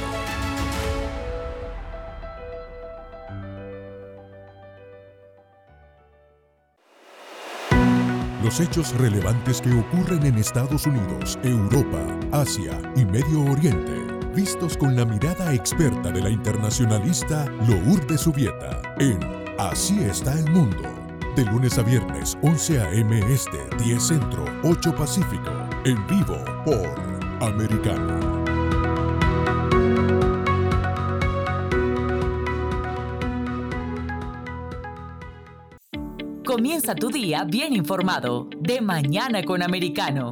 [8.41, 14.95] Los hechos relevantes que ocurren en Estados Unidos, Europa, Asia y Medio Oriente vistos con
[14.95, 19.19] la mirada experta de la internacionalista Lourdes Subieta en
[19.57, 20.81] Así está el mundo.
[21.35, 23.19] De lunes a viernes, 11 a.m.
[23.31, 25.51] Este, 10 Centro, 8 Pacífico.
[25.85, 26.99] En vivo por
[27.41, 28.41] Americano.
[36.43, 38.49] Comienza tu día bien informado.
[38.59, 40.31] De mañana con Americano.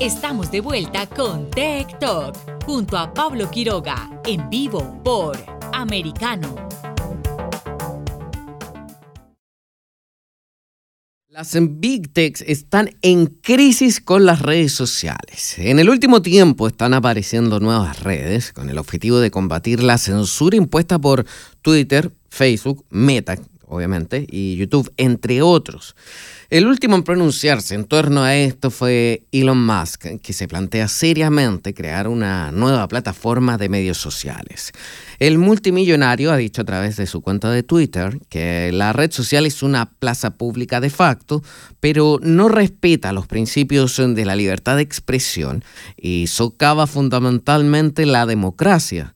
[0.00, 5.38] Estamos de vuelta con Tech Talk junto a Pablo Quiroga en vivo por
[5.72, 6.54] Americano.
[11.28, 15.58] Las Big Techs están en crisis con las redes sociales.
[15.58, 20.58] En el último tiempo están apareciendo nuevas redes con el objetivo de combatir la censura
[20.58, 21.24] impuesta por
[21.62, 25.94] Twitter, Facebook, Meta, obviamente, y YouTube, entre otros.
[26.48, 31.74] El último en pronunciarse en torno a esto fue Elon Musk, que se plantea seriamente
[31.74, 34.70] crear una nueva plataforma de medios sociales.
[35.18, 39.44] El multimillonario ha dicho a través de su cuenta de Twitter que la red social
[39.44, 41.42] es una plaza pública de facto,
[41.80, 45.64] pero no respeta los principios de la libertad de expresión
[45.96, 49.15] y socava fundamentalmente la democracia.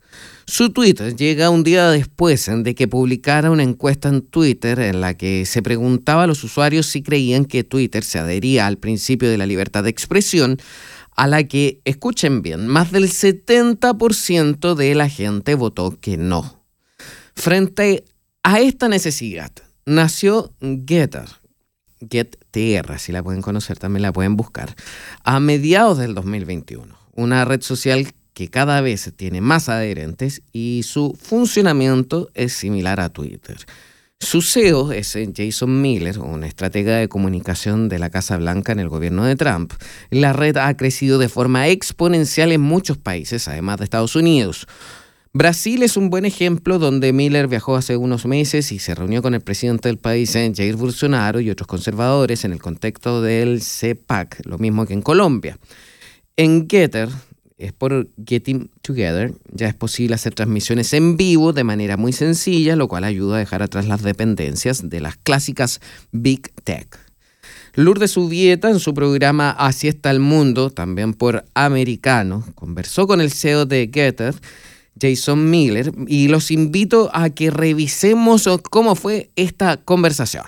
[0.51, 5.15] Su tweet llega un día después de que publicara una encuesta en Twitter en la
[5.15, 9.39] que se preguntaba a los usuarios si creían que Twitter se adhería al principio de
[9.39, 10.59] la libertad de expresión,
[11.15, 16.65] a la que, escuchen bien, más del 70% de la gente votó que no.
[17.37, 18.05] Frente
[18.43, 19.53] a esta necesidad,
[19.87, 21.29] nació Getter,
[22.01, 24.75] GetTR, si la pueden conocer, también la pueden buscar,
[25.23, 26.99] a mediados del 2021.
[27.13, 33.11] Una red social que cada vez tiene más adherentes y su funcionamiento es similar a
[33.11, 33.59] Twitter.
[34.19, 38.89] Su CEO es Jason Miller, un estratega de comunicación de la Casa Blanca en el
[38.89, 39.75] gobierno de Trump.
[40.09, 44.67] La red ha crecido de forma exponencial en muchos países, además de Estados Unidos.
[45.35, 49.35] Brasil es un buen ejemplo donde Miller viajó hace unos meses y se reunió con
[49.35, 54.57] el presidente del país, Jair Bolsonaro, y otros conservadores en el contexto del CEPAC, lo
[54.57, 55.59] mismo que en Colombia.
[56.39, 57.11] En Getter,
[57.61, 62.75] es por Getting Together, ya es posible hacer transmisiones en vivo de manera muy sencilla,
[62.75, 66.99] lo cual ayuda a dejar atrás las dependencias de las clásicas Big Tech.
[67.75, 73.31] Lourdes Subieta, en su programa Así está el mundo, también por Americano, conversó con el
[73.31, 74.35] CEO de Getter,
[75.01, 80.45] Jason Miller, y los invito a que revisemos cómo fue esta conversación.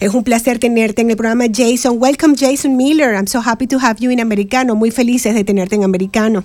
[0.00, 2.00] Es un placer tenerte en el programa Jason.
[2.00, 3.14] Welcome Jason Miller.
[3.14, 4.76] I'm so happy to have you in Americano.
[4.76, 6.44] Muy felices de tenerte en Americano.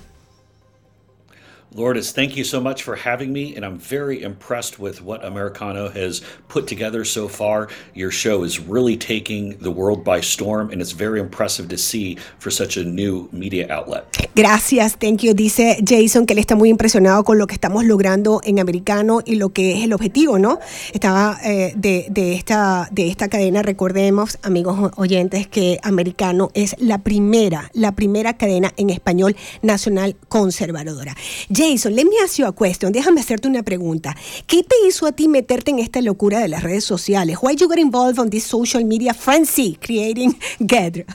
[1.75, 5.89] Lourdes, thank you so much for having me, and I'm very impressed with what Americano
[5.89, 7.67] has put together so far.
[7.95, 12.17] Your show is really taking the world by storm, and it's very impressive to see
[12.37, 14.05] for such a new media outlet.
[14.35, 15.33] Gracias, thank you.
[15.33, 19.35] Dice Jason que él está muy impresionado con lo que estamos logrando en Americano y
[19.35, 20.59] lo que es el objetivo, ¿no?
[20.93, 26.99] Estaba eh, de, de, esta, de esta cadena, recordemos, amigos oyentes, que Americano es la
[26.99, 31.15] primera, la primera cadena en español nacional conservadora.
[31.49, 32.91] Jason, let me ask you a question.
[32.91, 34.15] Déjame hacerte una pregunta.
[34.47, 37.37] ¿Qué te hizo a ti meterte en esta locura de las redes sociales?
[37.41, 41.05] Why you got involved on this social media frenzy creating Gather?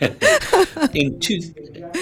[0.94, 1.40] in, two,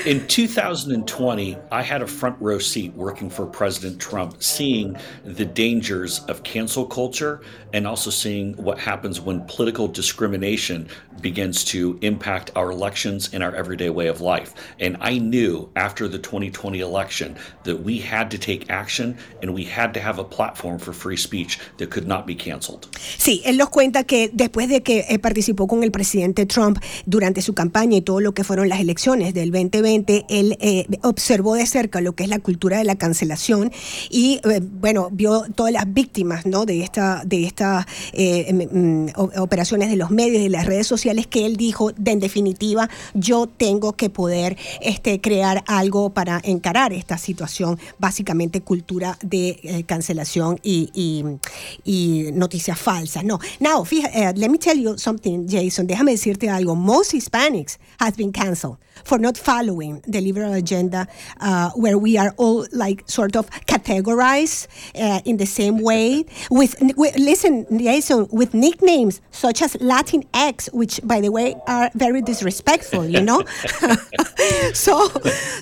[0.04, 6.20] in 2020, I had a front row seat working for President Trump, seeing the dangers
[6.28, 10.88] of cancel culture and also seeing what happens when political discrimination
[11.20, 14.54] begins to impact our elections and our everyday way of life.
[14.80, 19.64] And I knew after the 2020 election that we had to take action and we
[19.64, 22.88] had to have a platform for free speech that could not be canceled.
[23.18, 27.54] Sí, él nos cuenta que después de que participó con el presidente Trump durante su
[27.54, 32.00] campaña y todo lo que fueron las elecciones del 2020, él eh, observó de cerca
[32.00, 33.70] lo que es la cultura de la cancelación
[34.08, 36.64] y eh, bueno, vio todas las víctimas, ¿no?
[36.64, 39.08] de esta de estas eh, mm,
[39.38, 43.46] operaciones de los medios y las redes sociales que él dijo, de, en definitiva, yo
[43.46, 50.58] tengo que poder este, crear algo para encarar esta situación, básicamente cultura de eh, cancelación
[50.62, 51.24] y, y,
[51.84, 53.22] y, noticias falsas.
[53.22, 56.74] No, now, fíjate, uh, let me tell you something, Jason, déjame decirte algo.
[56.74, 61.06] Most Hispanics Olympics has been cancelled for not following the liberal agenda,
[61.40, 66.24] uh, where we are all like sort of categorized uh, in the same way.
[66.50, 71.90] With, with listen, Jason, with nicknames such as Latin X, which by the way are
[71.94, 73.42] very disrespectful, you know.
[74.72, 75.08] so,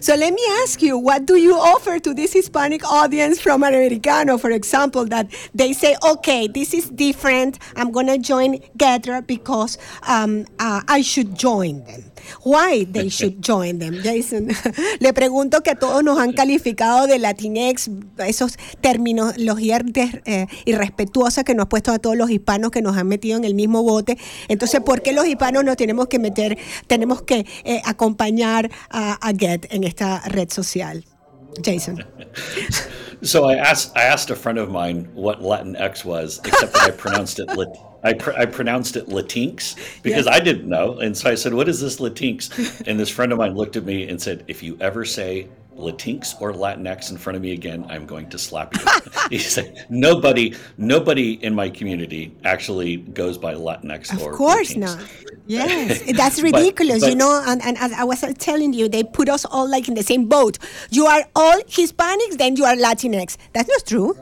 [0.00, 4.38] so let me ask you, what do you offer to this Hispanic audience from Americano,
[4.38, 7.58] for example, that they say, okay, this is different.
[7.76, 12.04] I'm gonna join GETTR because um, uh, I should join them.
[12.42, 14.48] Why they should join them, Jason.
[15.00, 19.82] Le pregunto que todos nos han calificado de Latinex, esos terminologías
[20.24, 23.44] eh, irrespetuosas que nos ha puesto a todos los hispanos que nos han metido en
[23.44, 24.18] el mismo bote.
[24.48, 29.32] Entonces, ¿por qué los hispanos nos tenemos que meter, tenemos que eh, acompañar a, a
[29.32, 31.04] Get en esta red social?
[31.62, 32.04] Jason.
[33.24, 37.48] So I asked a friend of mine what Latinx was, except that I pronounced it
[37.56, 37.70] lit.
[38.04, 40.34] I, pr- I pronounced it Latinx because yes.
[40.34, 40.98] I didn't know.
[40.98, 42.86] And so I said, What is this Latinx?
[42.86, 46.40] And this friend of mine looked at me and said, If you ever say Latinx
[46.40, 48.80] or Latinx in front of me again, I'm going to slap you.
[49.30, 54.74] he said, Nobody, nobody in my community actually goes by Latinx of or Of course
[54.74, 54.78] Latinx.
[54.78, 55.04] not.
[55.46, 57.42] Yes, that's ridiculous, but, but, you know.
[57.46, 60.26] And, and as I was telling you, they put us all like in the same
[60.26, 60.58] boat.
[60.90, 63.36] You are all Hispanics, then you are Latinx.
[63.52, 64.16] That's not true.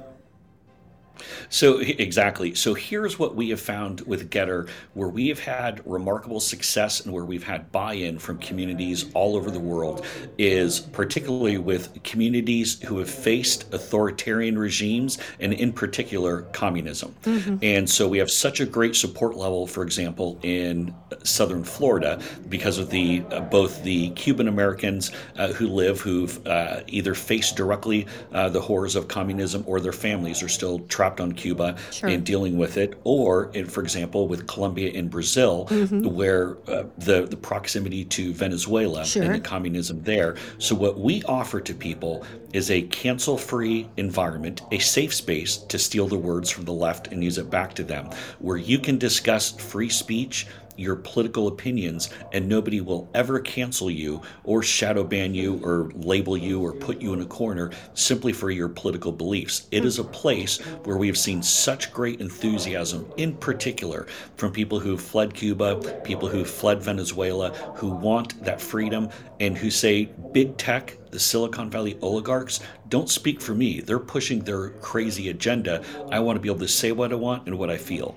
[1.48, 2.54] So exactly.
[2.54, 7.12] So here's what we have found with Getter, where we have had remarkable success and
[7.12, 10.04] where we've had buy-in from communities all over the world,
[10.38, 17.14] is particularly with communities who have faced authoritarian regimes and in particular communism.
[17.22, 17.56] Mm-hmm.
[17.62, 22.78] And so we have such a great support level, for example, in southern Florida, because
[22.78, 28.06] of the uh, both the Cuban Americans uh, who live who've uh, either faced directly
[28.32, 32.08] uh, the horrors of communism or their families are still trapped on Cuba sure.
[32.08, 36.04] and dealing with it, or, in, for example, with Colombia and Brazil, mm-hmm.
[36.04, 39.22] where uh, the, the proximity to Venezuela sure.
[39.22, 40.36] and the communism there.
[40.58, 45.78] So, what we offer to people is a cancel free environment, a safe space to
[45.78, 48.10] steal the words from the left and use it back to them,
[48.40, 50.46] where you can discuss free speech
[50.76, 56.36] your political opinions, and nobody will ever cancel you or shadow ban you or label
[56.36, 59.66] you or put you in a corner simply for your political beliefs.
[59.70, 64.06] It is a place where we have seen such great enthusiasm, in particular
[64.36, 69.08] from people who fled Cuba, people who fled Venezuela, who want that freedom,
[69.40, 73.80] and who say big tech the Silicon Valley oligarchs don't speak for me.
[73.80, 75.84] They're pushing their crazy agenda.
[76.10, 78.16] I want to be able to say what I want and what I feel.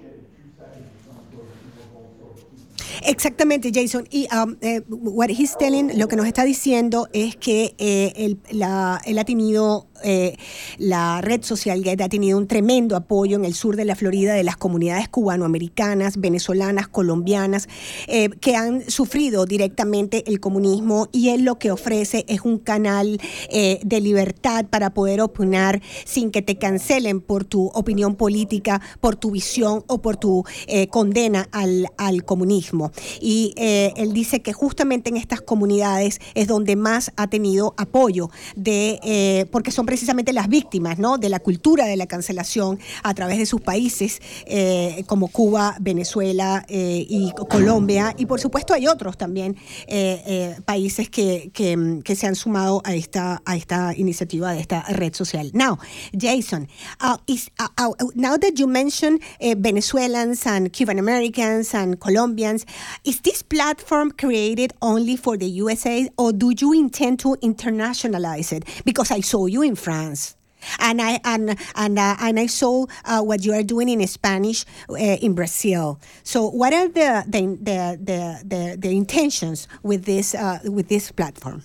[3.04, 4.08] Exactamente, Jason.
[4.10, 8.40] Y um, eh, what he's telling, lo que nos está diciendo es que eh, él,
[8.52, 10.38] la, él ha tenido eh,
[10.78, 14.34] la red social Get ha tenido un tremendo apoyo en el sur de la Florida
[14.34, 17.68] de las comunidades cubanoamericanas, venezolanas, colombianas,
[18.08, 23.20] eh, que han sufrido directamente el comunismo y él lo que ofrece es un canal
[23.50, 29.16] eh, de libertad para poder opinar sin que te cancelen por tu opinión política, por
[29.16, 30.44] tu visión o por tu
[30.90, 32.92] condena al, al, comunismo.
[33.20, 39.48] Y él dice que justamente en estas comunidades es donde más ha tenido apoyo de,
[39.52, 41.18] porque son precisamente las víctimas ¿no?
[41.18, 46.66] de la cultura de la cancelación a través de sus países eh, como Cuba, Venezuela
[46.68, 48.14] eh, y Colombia.
[48.18, 49.56] Y por supuesto hay otros también
[49.88, 55.14] eh, países que, que, se han sumado a esta, a esta iniciativa de esta red
[55.14, 55.52] social.
[55.54, 55.78] Now,
[56.18, 56.70] Jason,
[57.02, 59.22] uh, uh, uh, now that you mentioned
[59.58, 62.66] Venezuelans and Cuban Americans and Colombians,
[63.04, 68.64] is this platform created only for the USA or do you intend to internationalize it?
[68.86, 70.36] Because I saw you in France.
[70.80, 74.66] And I and and uh, and I saw uh, what you are doing in Spanish
[74.90, 76.00] uh, in Brazil.
[76.24, 81.12] So, what are the the the the, the, the intentions with this uh, with this
[81.12, 81.62] platform?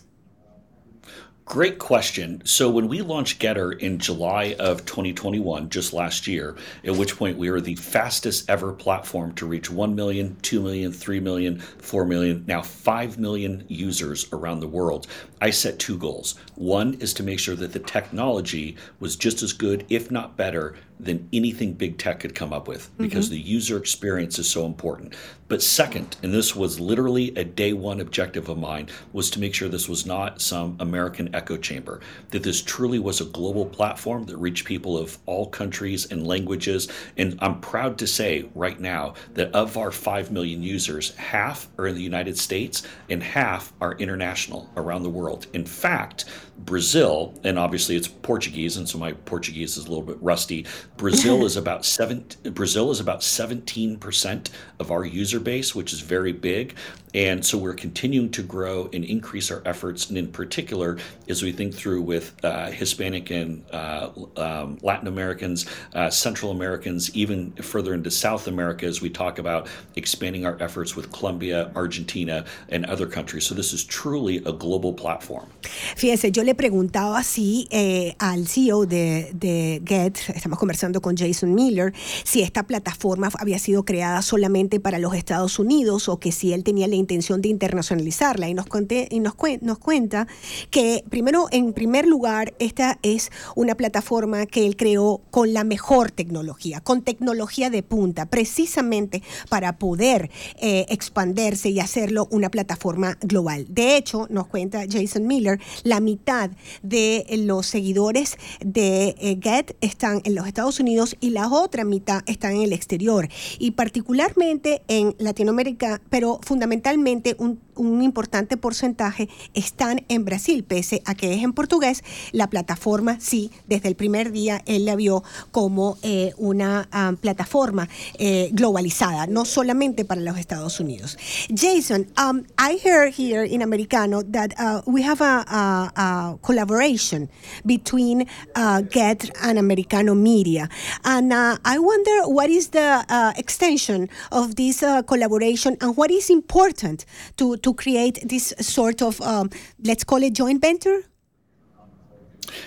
[1.50, 2.40] Great question.
[2.44, 7.38] So, when we launched Getter in July of 2021, just last year, at which point
[7.38, 12.04] we were the fastest ever platform to reach 1 million, 2 million, 3 million, 4
[12.04, 15.08] million, now 5 million users around the world,
[15.40, 16.36] I set two goals.
[16.54, 20.76] One is to make sure that the technology was just as good, if not better,
[21.04, 23.34] than anything big tech could come up with because mm-hmm.
[23.34, 25.14] the user experience is so important.
[25.48, 29.52] But second, and this was literally a day one objective of mine, was to make
[29.52, 34.26] sure this was not some American echo chamber, that this truly was a global platform
[34.26, 36.86] that reached people of all countries and languages.
[37.16, 41.88] And I'm proud to say right now that of our 5 million users, half are
[41.88, 45.48] in the United States and half are international around the world.
[45.52, 46.26] In fact,
[46.64, 50.66] Brazil, and obviously it's Portuguese, and so my Portuguese is a little bit rusty,
[51.00, 52.26] Brazil is about seven.
[52.52, 56.76] Brazil is about seventeen percent of our user base, which is very big.
[57.12, 60.98] And so we're continuing to grow and increase our efforts, and in particular,
[61.28, 67.14] as we think through with uh, Hispanic and uh, um, Latin Americans, uh, Central Americans,
[67.16, 72.44] even further into South America, as we talk about expanding our efforts with Colombia, Argentina,
[72.68, 73.44] and other countries.
[73.44, 75.48] So this is truly a global platform.
[75.96, 81.54] Fíjese, yo le preguntaba si eh, al CEO de, de Get, estamos conversando con Jason
[81.54, 81.92] Miller,
[82.24, 86.64] si esta plataforma había sido creada solamente para los Estados Unidos o que si él
[86.64, 90.26] tenía la intención de internacionalizarla y nos, conté, y nos, nos cuenta
[90.70, 96.10] que primero, en primer lugar, esta es una plataforma que él creó con la mejor
[96.10, 100.30] tecnología, con tecnología de punta, precisamente para poder
[100.60, 103.66] eh, expandirse y hacerlo una plataforma global.
[103.68, 106.50] De hecho, nos cuenta Jason Miller, la mitad
[106.82, 110.79] de los seguidores de eh, Get están en los Estados Unidos
[111.20, 113.28] y la otra mitad están en el exterior.
[113.58, 121.14] Y particularmente en Latinoamérica, pero fundamentalmente un, un, importante porcentaje están en Brasil, pese a
[121.14, 122.02] que es en portugués,
[122.32, 127.88] la plataforma sí, desde el primer día él la vio como eh, una um, plataforma
[128.18, 131.18] eh, globalizada, no solamente para los Estados Unidos.
[131.54, 137.28] Jason, um, I hear here in Americano that uh, we have a, collaboration
[137.64, 140.68] between uh, Get and Americano Media,
[141.04, 146.10] and uh, I wonder what is the uh, extension of this uh, collaboration and what
[146.10, 147.04] is important
[147.36, 149.50] to, to create this sort of, um,
[149.84, 151.02] let's call it joint venture?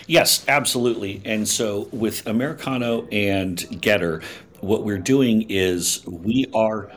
[0.08, 1.22] Yes, absolutely.
[1.26, 4.22] And so with Americano and Getter,
[4.62, 6.92] what we're doing is we are.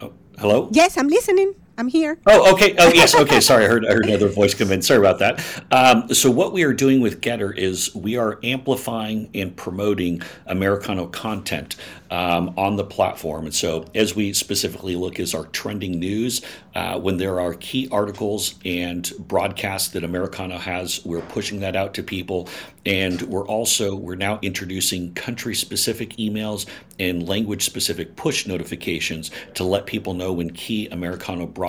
[0.00, 0.68] Oh, hello?
[0.72, 1.54] Yes, I'm listening.
[1.78, 2.18] I'm here.
[2.26, 2.74] Oh, okay.
[2.76, 3.14] Oh, yes.
[3.18, 3.40] Okay.
[3.40, 4.82] Sorry, I heard I heard another voice come in.
[4.82, 5.44] Sorry about that.
[5.70, 11.06] Um, so what we are doing with Getter is we are amplifying and promoting Americano
[11.06, 11.76] content
[12.10, 13.44] um, on the platform.
[13.44, 16.42] And so as we specifically look as our trending news,
[16.74, 21.94] uh, when there are key articles and broadcasts that Americano has, we're pushing that out
[21.94, 22.48] to people.
[22.86, 26.66] And we're also we're now introducing country specific emails
[26.98, 31.67] and language specific push notifications to let people know when key Americano broadcasts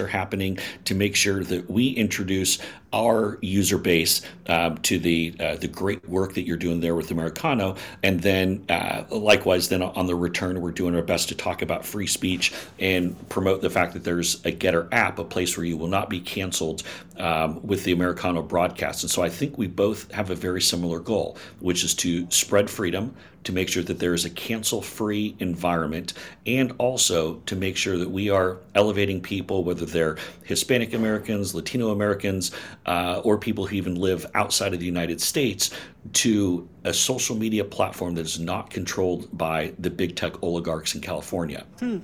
[0.00, 2.58] are happening to make sure that we introduce
[2.92, 7.10] our user base um, to the uh, the great work that you're doing there with
[7.10, 11.62] Americano, and then uh, likewise, then on the return, we're doing our best to talk
[11.62, 15.66] about free speech and promote the fact that there's a Getter app, a place where
[15.66, 16.82] you will not be canceled
[17.16, 19.02] um, with the Americano broadcast.
[19.02, 22.68] And so I think we both have a very similar goal, which is to spread
[22.68, 23.14] freedom,
[23.44, 26.12] to make sure that there is a cancel free environment
[26.46, 31.90] and also to make sure that we are elevating people, whether they're Hispanic Americans, Latino
[31.90, 32.52] Americans,
[32.86, 35.70] uh, or people who even live outside of the United States,
[36.12, 41.00] to a social media platform that is not controlled by the big tech oligarchs in
[41.00, 41.66] California.
[41.78, 41.98] Hmm.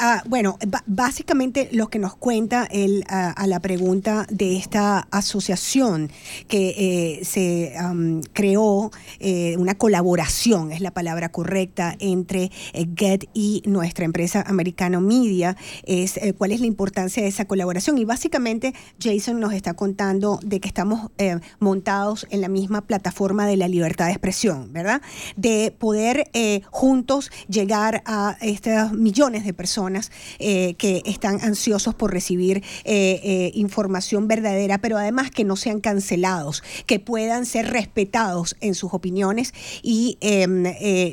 [0.00, 6.10] Uh, bueno, básicamente lo que nos cuenta él uh, a la pregunta de esta asociación
[6.48, 13.24] que eh, se um, creó, eh, una colaboración, es la palabra correcta, entre eh, Get
[13.32, 17.96] y nuestra empresa Americano Media, es eh, cuál es la importancia de esa colaboración.
[17.96, 23.29] Y básicamente Jason nos está contando de que estamos eh, montados en la misma plataforma
[23.30, 25.02] de la libertad de expresión, ¿verdad?
[25.36, 30.10] De poder eh, juntos llegar a estos millones de personas
[30.40, 36.64] eh, que están ansiosos por recibir eh, información verdadera, pero además que no sean cancelados,
[36.86, 40.64] que puedan ser respetados en sus opiniones y em,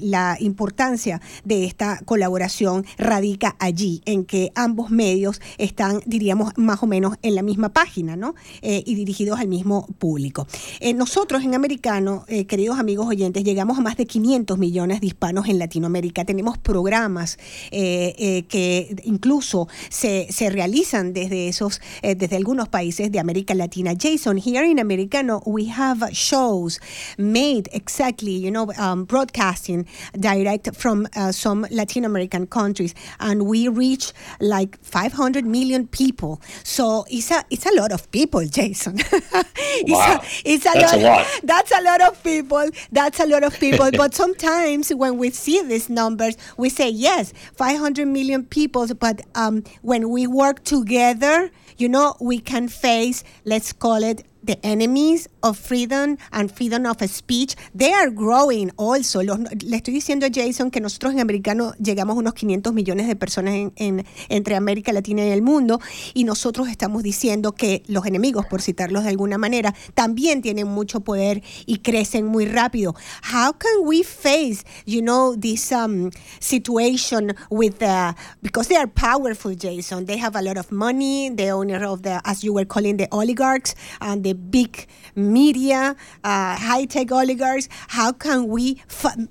[0.01, 6.87] la importancia de esta colaboración radica allí, en que ambos medios están, diríamos, más o
[6.87, 8.33] menos en la misma página, ¿no?
[8.61, 10.47] y dirigidos al mismo público.
[10.95, 15.47] nosotros en Americano eh, queridos amigos oyentes, llegamos a más de 500 millones de hispanos
[15.47, 16.25] en Latinoamérica.
[16.25, 17.37] Tenemos programas
[17.71, 23.93] eh, eh, que incluso se, se, realizan desde esos, desde algunos países de América Latina.
[23.99, 26.79] Jason, here in Americano, we have shows
[27.17, 29.85] made exactly, you know, um, broadcasting
[30.17, 36.41] direct from uh, some Latin American countries, and we reach like 500 million people.
[36.63, 38.97] So it's a it's a lot of people, Jason.
[38.99, 40.19] it's wow.
[40.21, 41.27] a, it's a that's lot, a lot.
[41.43, 42.69] That's a lot of people.
[42.91, 43.89] That's a lot of people.
[43.97, 48.87] but sometimes when we see these numbers, we say, yes, 500 million people.
[48.93, 54.57] But um, when we work together, you know, we can face, let's call it, the
[54.63, 59.21] enemies of freedom and freedom of speech, they are growing also.
[59.21, 63.15] le estoy diciendo a Jason que nosotros en americano llegamos a unos 500 millones de
[63.15, 65.79] personas en, entre América Latina y el mundo
[66.13, 71.01] y nosotros estamos diciendo que los enemigos, por citarlos de alguna manera, también tienen mucho
[71.01, 72.95] poder y crecen muy rápido.
[73.33, 79.53] How can we face, you know, this um, situation with the, because they are powerful,
[79.53, 82.97] Jason, they have a lot of money, the owner of the, as you were calling
[82.97, 87.67] the oligarchs and the big media, uh, high tech oligarchs.
[87.87, 88.81] How can we,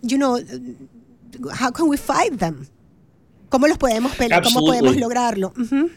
[0.02, 0.40] you know,
[1.52, 2.68] how can we fight them?
[3.48, 4.42] ¿Cómo los podemos pelear?
[4.42, 5.52] ¿Cómo podemos lograrlo?
[5.57, 5.90] Uh -huh.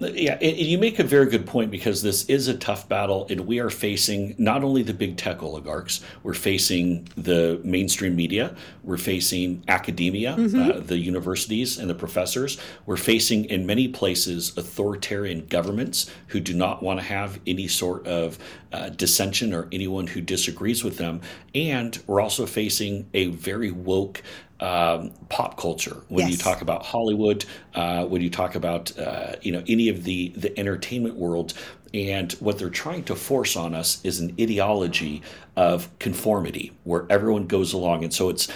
[0.00, 3.46] Yeah, and you make a very good point because this is a tough battle, and
[3.46, 8.96] we are facing not only the big tech oligarchs, we're facing the mainstream media, we're
[8.96, 10.70] facing academia, mm-hmm.
[10.70, 16.54] uh, the universities and the professors, we're facing in many places authoritarian governments who do
[16.54, 18.38] not want to have any sort of
[18.72, 21.20] uh, dissension or anyone who disagrees with them,
[21.56, 24.22] and we're also facing a very woke
[24.60, 26.32] um, pop culture when yes.
[26.32, 27.44] you talk about Hollywood,
[27.74, 31.54] uh, when you talk about uh, you know any of the the entertainment world,
[31.94, 35.22] and what they're trying to force on us is an ideology
[35.56, 38.48] of conformity where everyone goes along, and so it's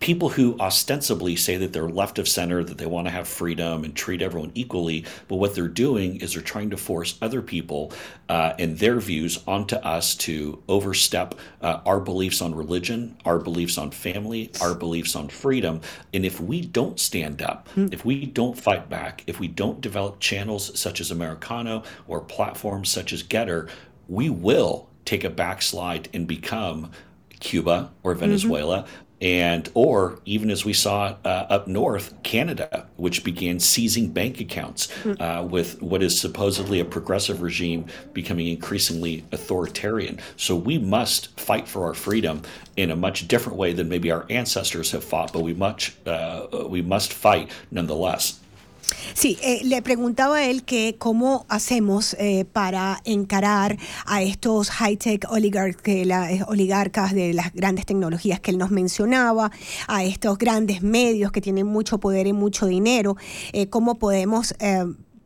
[0.00, 3.84] people who ostensibly say that they're left of center, that they want to have freedom
[3.84, 7.92] and treat everyone equally, but what they're doing is they're trying to force other people
[8.28, 13.76] uh, and their views onto us to overstep uh, our beliefs on religion, our beliefs
[13.76, 15.80] on family, our beliefs on freedom.
[16.14, 17.92] And if we don't stand up, mm.
[17.92, 22.88] if we don't fight back, if we don't develop channels such as Americano or platforms
[22.88, 23.68] such as Getter,
[24.06, 26.90] we will take a backslide and become
[27.40, 28.20] Cuba or mm-hmm.
[28.20, 34.10] Venezuela, mm-hmm and or even as we saw uh, up north canada which began seizing
[34.10, 35.12] bank accounts hmm.
[35.20, 41.66] uh, with what is supposedly a progressive regime becoming increasingly authoritarian so we must fight
[41.66, 42.40] for our freedom
[42.76, 46.46] in a much different way than maybe our ancestors have fought but we much uh,
[46.68, 48.40] we must fight nonetheless
[49.14, 53.76] Sí, eh, le preguntaba a él que cómo hacemos eh, para encarar
[54.06, 59.50] a estos high-tech eh, oligarcas de las grandes tecnologías que él nos mencionaba,
[59.86, 63.16] a estos grandes medios que tienen mucho poder y mucho dinero,
[63.70, 64.54] cómo podemos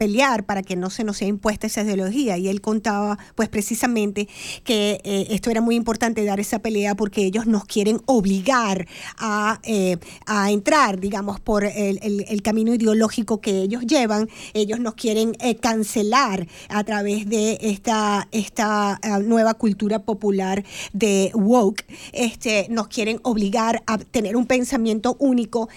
[0.02, 2.36] pelear para que no se nos sea impuesta esa ideología.
[2.36, 4.26] Y él contaba, pues precisamente,
[4.64, 9.60] que eh, esto era muy importante dar esa pelea porque ellos nos quieren obligar a,
[9.62, 14.28] eh, a entrar, digamos, por el, el, camino ideológico que ellos llevan.
[14.54, 21.84] Ellos nos quieren eh, cancelar a través de esta, esta nueva cultura popular de woke.
[22.12, 25.68] Este, nos quieren obligar a tener un pensamiento único,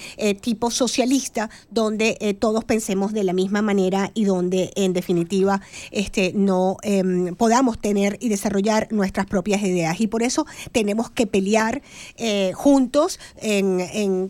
[0.41, 5.61] tipo socialista, donde todos pensemos de la misma manera y donde en definitiva
[5.91, 9.99] este, no em, podamos tener y desarrollar nuestras propias ideas.
[10.01, 11.83] Y por eso tenemos que pelear
[12.17, 13.19] eh, juntos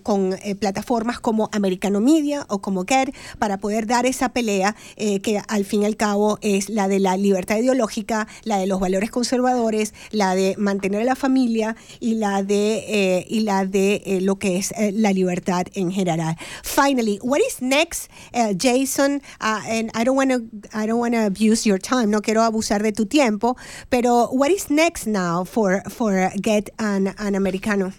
[0.03, 5.21] con eh, plataformas como Americano Media o como CARE para poder dar esa pelea eh,
[5.21, 8.79] que al fin y al cabo es la de la libertad ideológica, la de los
[8.79, 14.37] valores conservadores, la de mantener a la familia y la de, y la de lo
[14.37, 16.35] que es la libertad en general.
[16.63, 18.09] Finally, what is next,
[18.57, 19.21] Jason?
[19.39, 22.11] Uh, and I don't want to I don't want to abuse your time.
[22.11, 23.55] No quiero abusar de tu tiempo.
[23.89, 27.91] Pero what is next now for for Get an, an Americano?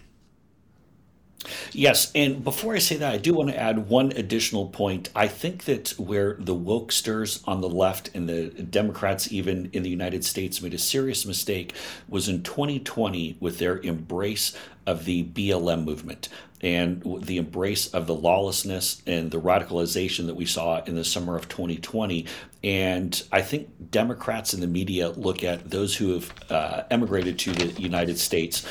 [1.73, 5.11] Yes, and before I say that, I do want to add one additional point.
[5.15, 9.91] I think that where the wokesters on the left and the Democrats, even in the
[9.91, 11.75] United States, made a serious mistake
[12.09, 14.57] was in 2020 with their embrace
[14.87, 16.29] of the BLM movement
[16.63, 21.37] and the embrace of the lawlessness and the radicalization that we saw in the summer
[21.37, 22.27] of 2020.
[22.65, 27.53] And I think Democrats in the media look at those who have uh, emigrated to
[27.53, 28.67] the United States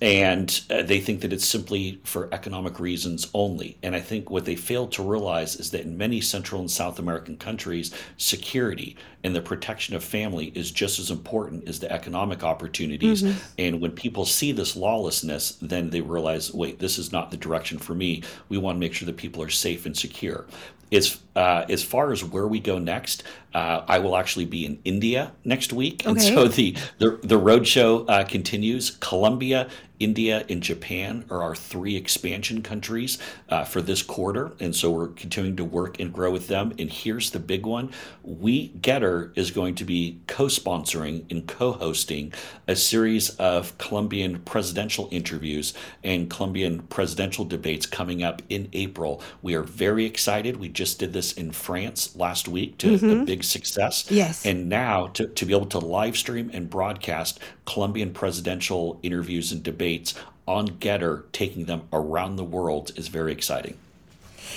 [0.00, 3.78] and uh, they think that it's simply for economic reasons only.
[3.82, 6.98] And I think what they fail to realize is that in many Central and South
[6.98, 12.44] American countries, security and the protection of family is just as important as the economic
[12.44, 13.22] opportunities.
[13.22, 13.38] Mm-hmm.
[13.58, 17.78] And when people see this lawlessness, then they realize, wait, this is not the direction
[17.78, 18.22] for me.
[18.50, 20.46] We want to make sure that people are safe and secure.
[20.92, 23.22] As, uh, as far as where we go next,
[23.54, 26.10] uh, I will actually be in India next week, okay.
[26.10, 28.90] and so the the, the road show uh, continues.
[28.90, 29.68] Colombia
[29.98, 33.18] India and Japan are our three expansion countries
[33.48, 34.52] uh, for this quarter.
[34.60, 36.74] And so we're continuing to work and grow with them.
[36.78, 37.90] And here's the big one
[38.22, 42.32] we, Getter, is going to be co sponsoring and co hosting
[42.66, 45.72] a series of Colombian presidential interviews
[46.04, 49.22] and Colombian presidential debates coming up in April.
[49.42, 50.56] We are very excited.
[50.58, 53.20] We just did this in France last week to mm-hmm.
[53.20, 54.10] a big success.
[54.10, 54.44] Yes.
[54.44, 59.62] And now to, to be able to live stream and broadcast Colombian presidential interviews and
[59.62, 60.14] debates
[60.46, 63.76] on Getter, taking them around the world is very exciting.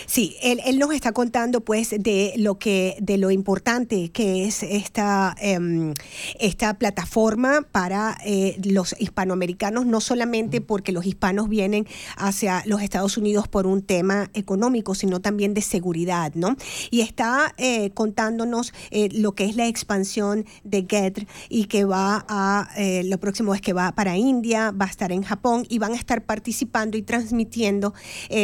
[0.05, 4.63] Sí, él, él, nos está contando pues de lo que, de lo importante que es
[4.63, 5.93] esta, em,
[6.39, 11.87] esta plataforma para eh, los hispanoamericanos, no solamente porque los hispanos vienen
[12.17, 16.55] hacia los Estados Unidos por un tema económico, sino también de seguridad, ¿no?
[16.91, 22.25] Y está eh, contándonos eh, lo que es la expansión de GET y que va
[22.27, 22.69] a,
[23.03, 25.95] lo próximo es que va para India, va a estar en Japón y van a
[25.95, 27.93] estar participando y transmitiendo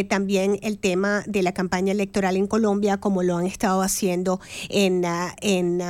[0.10, 5.06] también el tema de la campaña electoral en Colombia, como lo han estado haciendo en,
[5.06, 5.82] ah, en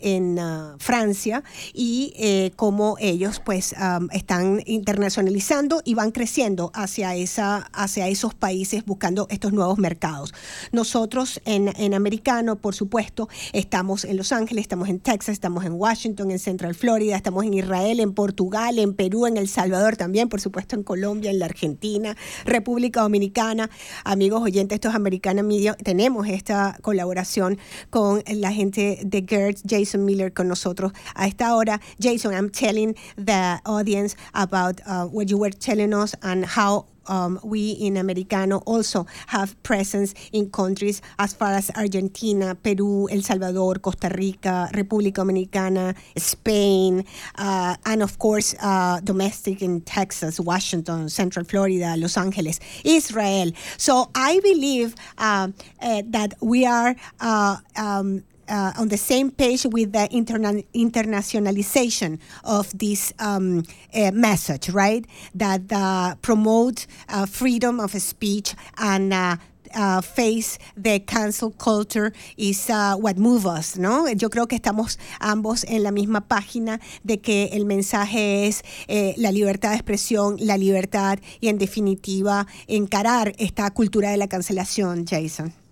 [0.00, 1.42] en ah, Francia
[1.72, 3.74] y eh, cómo ellos pues
[4.12, 10.34] están internacionalizando y van creciendo hacia, esa, hacia esos países buscando estos nuevos mercados.
[10.72, 15.72] Nosotros en, en americano, por supuesto, estamos en Los Ángeles, estamos en Texas, estamos en
[15.72, 20.28] Washington, en Central Florida, estamos en Israel, en Portugal, en Perú, en El Salvador también,
[20.28, 23.70] por supuesto en Colombia, en la Argentina, República Dominicana.
[24.04, 27.58] Amigos oyentes, estos americanos Media, tenemos esta colaboración
[27.90, 31.80] con la gente de Gertz, Jason Jason Miller con nosotros a esta hora.
[31.98, 37.40] Jason, I'm telling the audience about uh, what you were telling us and how um,
[37.42, 43.76] we in Americano also have presence in countries as far as Argentina, Peru, El Salvador,
[43.76, 47.02] Costa Rica, República Dominicana, Spain,
[47.36, 53.52] uh, and of course uh, domestic in Texas, Washington, Central Florida, Los Angeles, Israel.
[53.78, 55.48] So I believe uh,
[55.80, 62.18] uh that we are uh, um, uh, on the same page with the interna- internationalization
[62.44, 65.06] of this um, uh, message, right?
[65.34, 66.86] That uh, promote
[67.28, 69.36] freedom of speech and uh,
[69.74, 74.06] uh, face the cancel culture is uh, what moves us, ¿no?
[74.08, 79.14] Yo creo que estamos ambos en la misma página de que el mensaje es eh,
[79.16, 85.04] la libertad de expresión, la libertad y en definitiva encarar esta cultura de la cancelación,
[85.06, 85.67] Jason.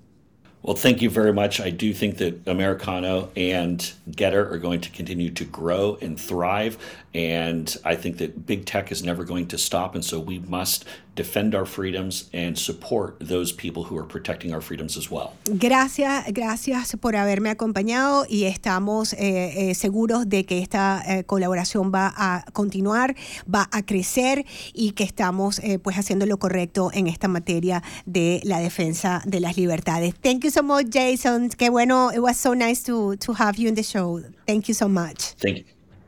[0.66, 1.60] Well, thank you very much.
[1.60, 6.76] I do think that Americano and Getter are going to continue to grow and thrive.
[7.14, 9.94] And I think that big tech is never going to stop.
[9.94, 10.84] And so we must
[11.16, 15.32] defend our freedoms and support those people who are protecting our freedoms as well.
[15.46, 21.90] Gracias, gracias por haberme acompañado y estamos eh, eh, seguros de que esta eh, colaboración
[21.90, 23.16] va a continuar,
[23.52, 24.44] va a crecer
[24.74, 29.56] y que estamos pues haciendo lo correcto en esta materia de la defensa de las
[29.56, 30.14] libertades.
[30.20, 31.48] Thank you so much, Jason.
[31.48, 32.10] Qué bueno.
[32.12, 34.20] It was so nice to to have you in the show.
[34.46, 35.34] Thank you so much.
[35.40, 35.64] Thank you.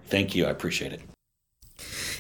[0.09, 0.47] Thank you.
[0.47, 1.01] I appreciate it.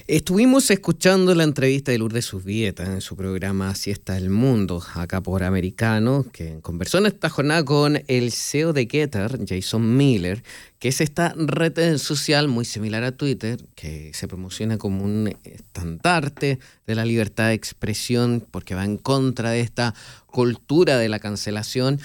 [0.08, 5.20] Estuvimos escuchando la entrevista de Lourdes Subieta en su programa Así está el mundo, acá
[5.20, 10.42] por Americano, que conversó en esta jornada con el CEO de Getter, Jason Miller,
[10.78, 16.58] que es esta red social muy similar a Twitter, que se promociona como un estandarte
[16.86, 19.94] de la libertad de expresión, porque va en contra de esta
[20.24, 22.00] cultura de la cancelación.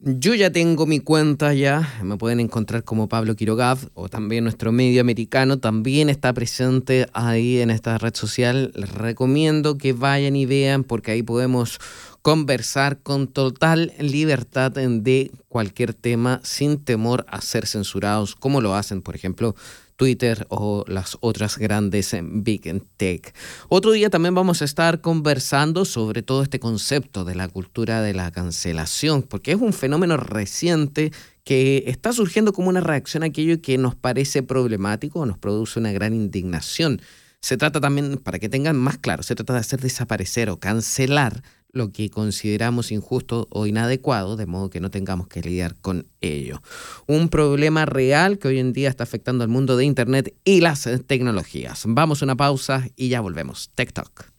[0.00, 4.70] Yo ya tengo mi cuenta ya, me pueden encontrar como Pablo Quirogav o también nuestro
[4.70, 8.70] medio americano también está presente ahí en esta red social.
[8.76, 11.80] Les recomiendo que vayan y vean porque ahí podemos
[12.22, 19.02] conversar con total libertad de cualquier tema sin temor a ser censurados como lo hacen,
[19.02, 19.56] por ejemplo,
[19.98, 22.62] Twitter o las otras grandes Big
[22.96, 23.34] Tech.
[23.68, 28.14] Otro día también vamos a estar conversando sobre todo este concepto de la cultura de
[28.14, 33.60] la cancelación, porque es un fenómeno reciente que está surgiendo como una reacción a aquello
[33.60, 37.02] que nos parece problemático, nos produce una gran indignación.
[37.40, 41.42] Se trata también, para que tengan más claro, se trata de hacer desaparecer o cancelar
[41.72, 46.62] lo que consideramos injusto o inadecuado, de modo que no tengamos que lidiar con ello.
[47.06, 50.88] Un problema real que hoy en día está afectando al mundo de Internet y las
[51.06, 51.84] tecnologías.
[51.86, 53.70] Vamos a una pausa y ya volvemos.
[53.74, 54.32] Tech Talk.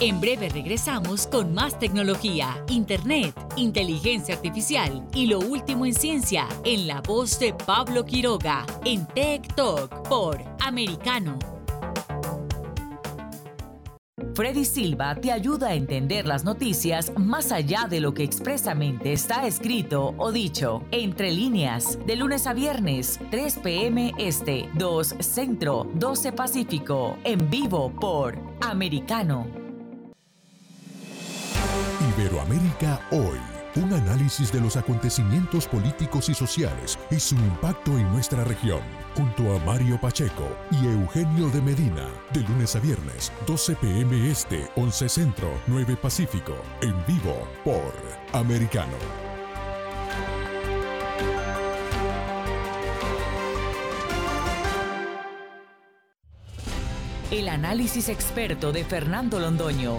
[0.00, 6.86] En breve regresamos con más tecnología, Internet, inteligencia artificial y lo último en ciencia en
[6.86, 11.57] la voz de Pablo Quiroga en Tech Talk por Americano
[14.34, 19.46] Freddy Silva te ayuda a entender las noticias más allá de lo que expresamente está
[19.46, 20.84] escrito o dicho.
[20.90, 24.12] Entre líneas, de lunes a viernes, 3 p.m.
[24.18, 29.46] Este, 2 Centro, 12 Pacífico, en vivo por Americano.
[32.16, 33.38] Iberoamérica hoy.
[33.76, 38.80] Un análisis de los acontecimientos políticos y sociales y su impacto en nuestra región
[39.18, 44.30] junto a Mario Pacheco y Eugenio de Medina, de lunes a viernes, 12 p.m.
[44.30, 47.92] Este, 11 Centro, 9 Pacífico, en vivo por
[48.32, 48.96] Americano.
[57.32, 59.98] El análisis experto de Fernando Londoño,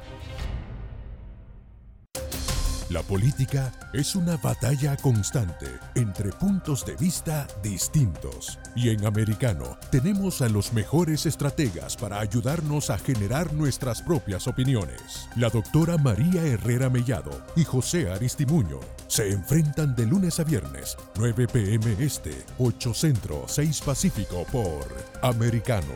[2.91, 8.59] La política es una batalla constante entre puntos de vista distintos.
[8.75, 15.29] Y en Americano tenemos a los mejores estrategas para ayudarnos a generar nuestras propias opiniones.
[15.37, 21.47] La doctora María Herrera Mellado y José Aristimuño se enfrentan de lunes a viernes, 9
[21.47, 24.85] pm este, 8 centro, 6 pacífico por
[25.21, 25.95] Americano.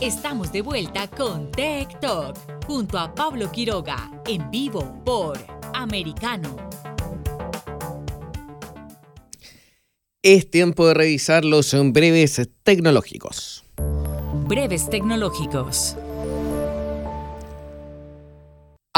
[0.00, 2.36] Estamos de vuelta con Tech Talk
[2.68, 5.36] junto a Pablo Quiroga en vivo por
[5.74, 6.54] Americano.
[10.22, 13.64] Es tiempo de revisar los breves tecnológicos.
[14.46, 15.96] Breves tecnológicos.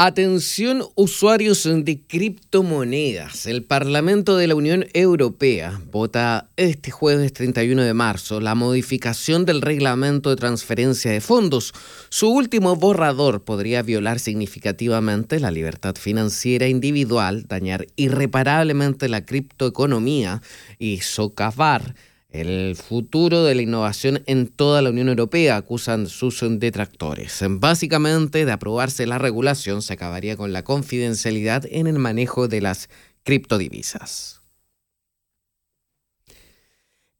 [0.03, 3.45] Atención usuarios de criptomonedas.
[3.45, 9.61] El Parlamento de la Unión Europea vota este jueves 31 de marzo la modificación del
[9.61, 11.71] reglamento de transferencia de fondos.
[12.09, 20.41] Su último borrador podría violar significativamente la libertad financiera individual, dañar irreparablemente la criptoeconomía
[20.79, 21.93] y socavar
[22.31, 27.43] el futuro de la innovación en toda la Unión Europea, acusan sus detractores.
[27.49, 32.89] Básicamente, de aprobarse la regulación, se acabaría con la confidencialidad en el manejo de las
[33.23, 34.40] criptodivisas.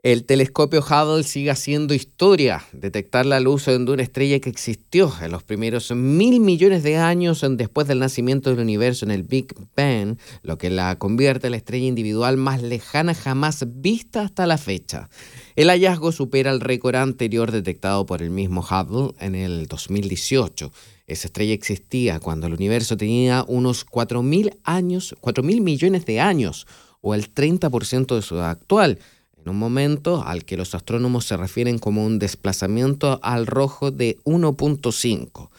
[0.04, 5.30] El telescopio Hubble sigue haciendo historia, detectar la luz de una estrella que existió en
[5.30, 10.18] los primeros mil millones de años después del nacimiento del universo en el Big Bang,
[10.42, 15.08] lo que la convierte en la estrella individual más lejana jamás vista hasta la fecha.
[15.56, 20.72] El hallazgo supera el récord anterior detectado por el mismo Hubble en el 2018.
[21.06, 26.66] Esa estrella existía cuando el universo tenía unos 4.000 años, 4.000 millones de años,
[27.02, 28.98] o el 30% de su edad actual
[29.44, 34.18] en un momento al que los astrónomos se refieren como un desplazamiento al rojo de
[34.24, 35.50] 1.5.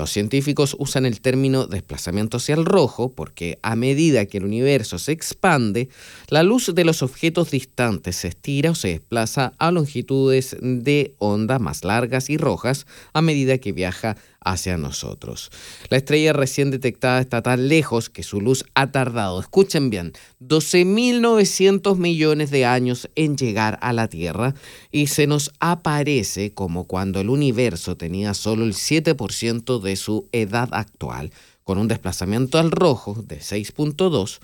[0.00, 4.98] Los científicos usan el término desplazamiento hacia el rojo porque a medida que el universo
[4.98, 5.90] se expande,
[6.30, 11.58] la luz de los objetos distantes se estira o se desplaza a longitudes de onda
[11.58, 15.50] más largas y rojas a medida que viaja hacia nosotros.
[15.88, 21.96] La estrella recién detectada está tan lejos que su luz ha tardado, escuchen bien, 12.900
[21.96, 24.54] millones de años en llegar a la Tierra
[24.90, 30.68] y se nos aparece como cuando el universo tenía solo el 7% de su edad
[30.72, 31.30] actual
[31.70, 34.40] con un desplazamiento al rojo de 6.2,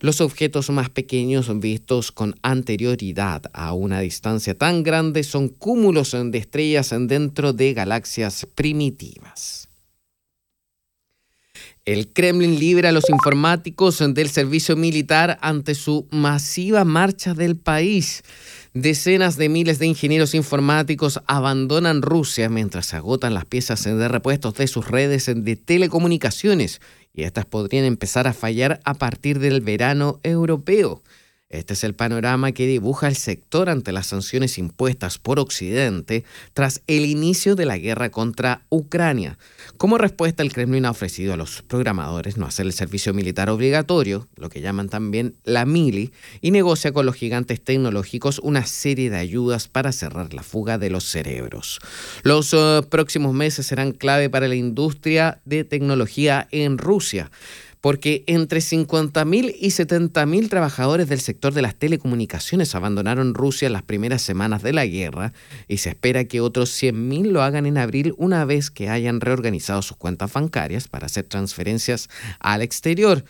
[0.00, 6.38] los objetos más pequeños vistos con anterioridad a una distancia tan grande son cúmulos de
[6.38, 9.68] estrellas dentro de galaxias primitivas.
[11.84, 18.22] El Kremlin libera a los informáticos del servicio militar ante su masiva marcha del país.
[18.72, 24.54] Decenas de miles de ingenieros informáticos abandonan Rusia mientras se agotan las piezas de repuestos
[24.54, 26.80] de sus redes de telecomunicaciones
[27.12, 31.02] y estas podrían empezar a fallar a partir del verano europeo.
[31.50, 36.22] Este es el panorama que dibuja el sector ante las sanciones impuestas por Occidente
[36.54, 39.36] tras el inicio de la guerra contra Ucrania.
[39.76, 44.28] Como respuesta, el Kremlin ha ofrecido a los programadores no hacer el servicio militar obligatorio,
[44.36, 49.16] lo que llaman también la mili, y negocia con los gigantes tecnológicos una serie de
[49.16, 51.80] ayudas para cerrar la fuga de los cerebros.
[52.22, 57.28] Los eh, próximos meses serán clave para la industria de tecnología en Rusia
[57.80, 63.82] porque entre 50.000 y 70.000 trabajadores del sector de las telecomunicaciones abandonaron Rusia en las
[63.82, 65.32] primeras semanas de la guerra
[65.66, 69.80] y se espera que otros 100.000 lo hagan en abril una vez que hayan reorganizado
[69.82, 72.08] sus cuentas bancarias para hacer transferencias
[72.38, 73.24] al exterior.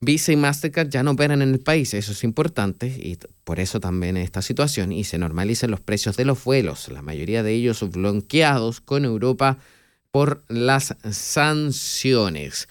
[0.00, 3.78] Visa y Mastercard ya no operan en el país, eso es importante y por eso
[3.78, 7.88] también esta situación y se normalicen los precios de los vuelos, la mayoría de ellos
[7.88, 9.58] bloqueados con Europa
[10.10, 12.68] por las sanciones.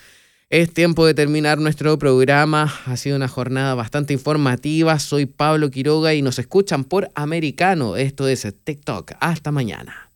[0.52, 2.70] Es tiempo de terminar nuestro programa.
[2.86, 5.00] Ha sido una jornada bastante informativa.
[5.00, 7.96] Soy Pablo Quiroga y nos escuchan por Americano.
[7.96, 9.14] Esto es TikTok.
[9.22, 10.12] Hasta mañana.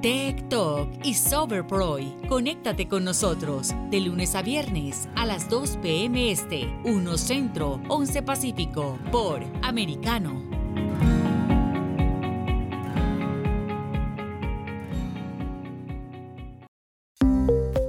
[0.00, 2.10] TikTok y Soberproy.
[2.26, 6.32] Conéctate con nosotros de lunes a viernes a las 2 p.m.
[6.32, 10.42] Este, 1 Centro, 11 Pacífico, por Americano.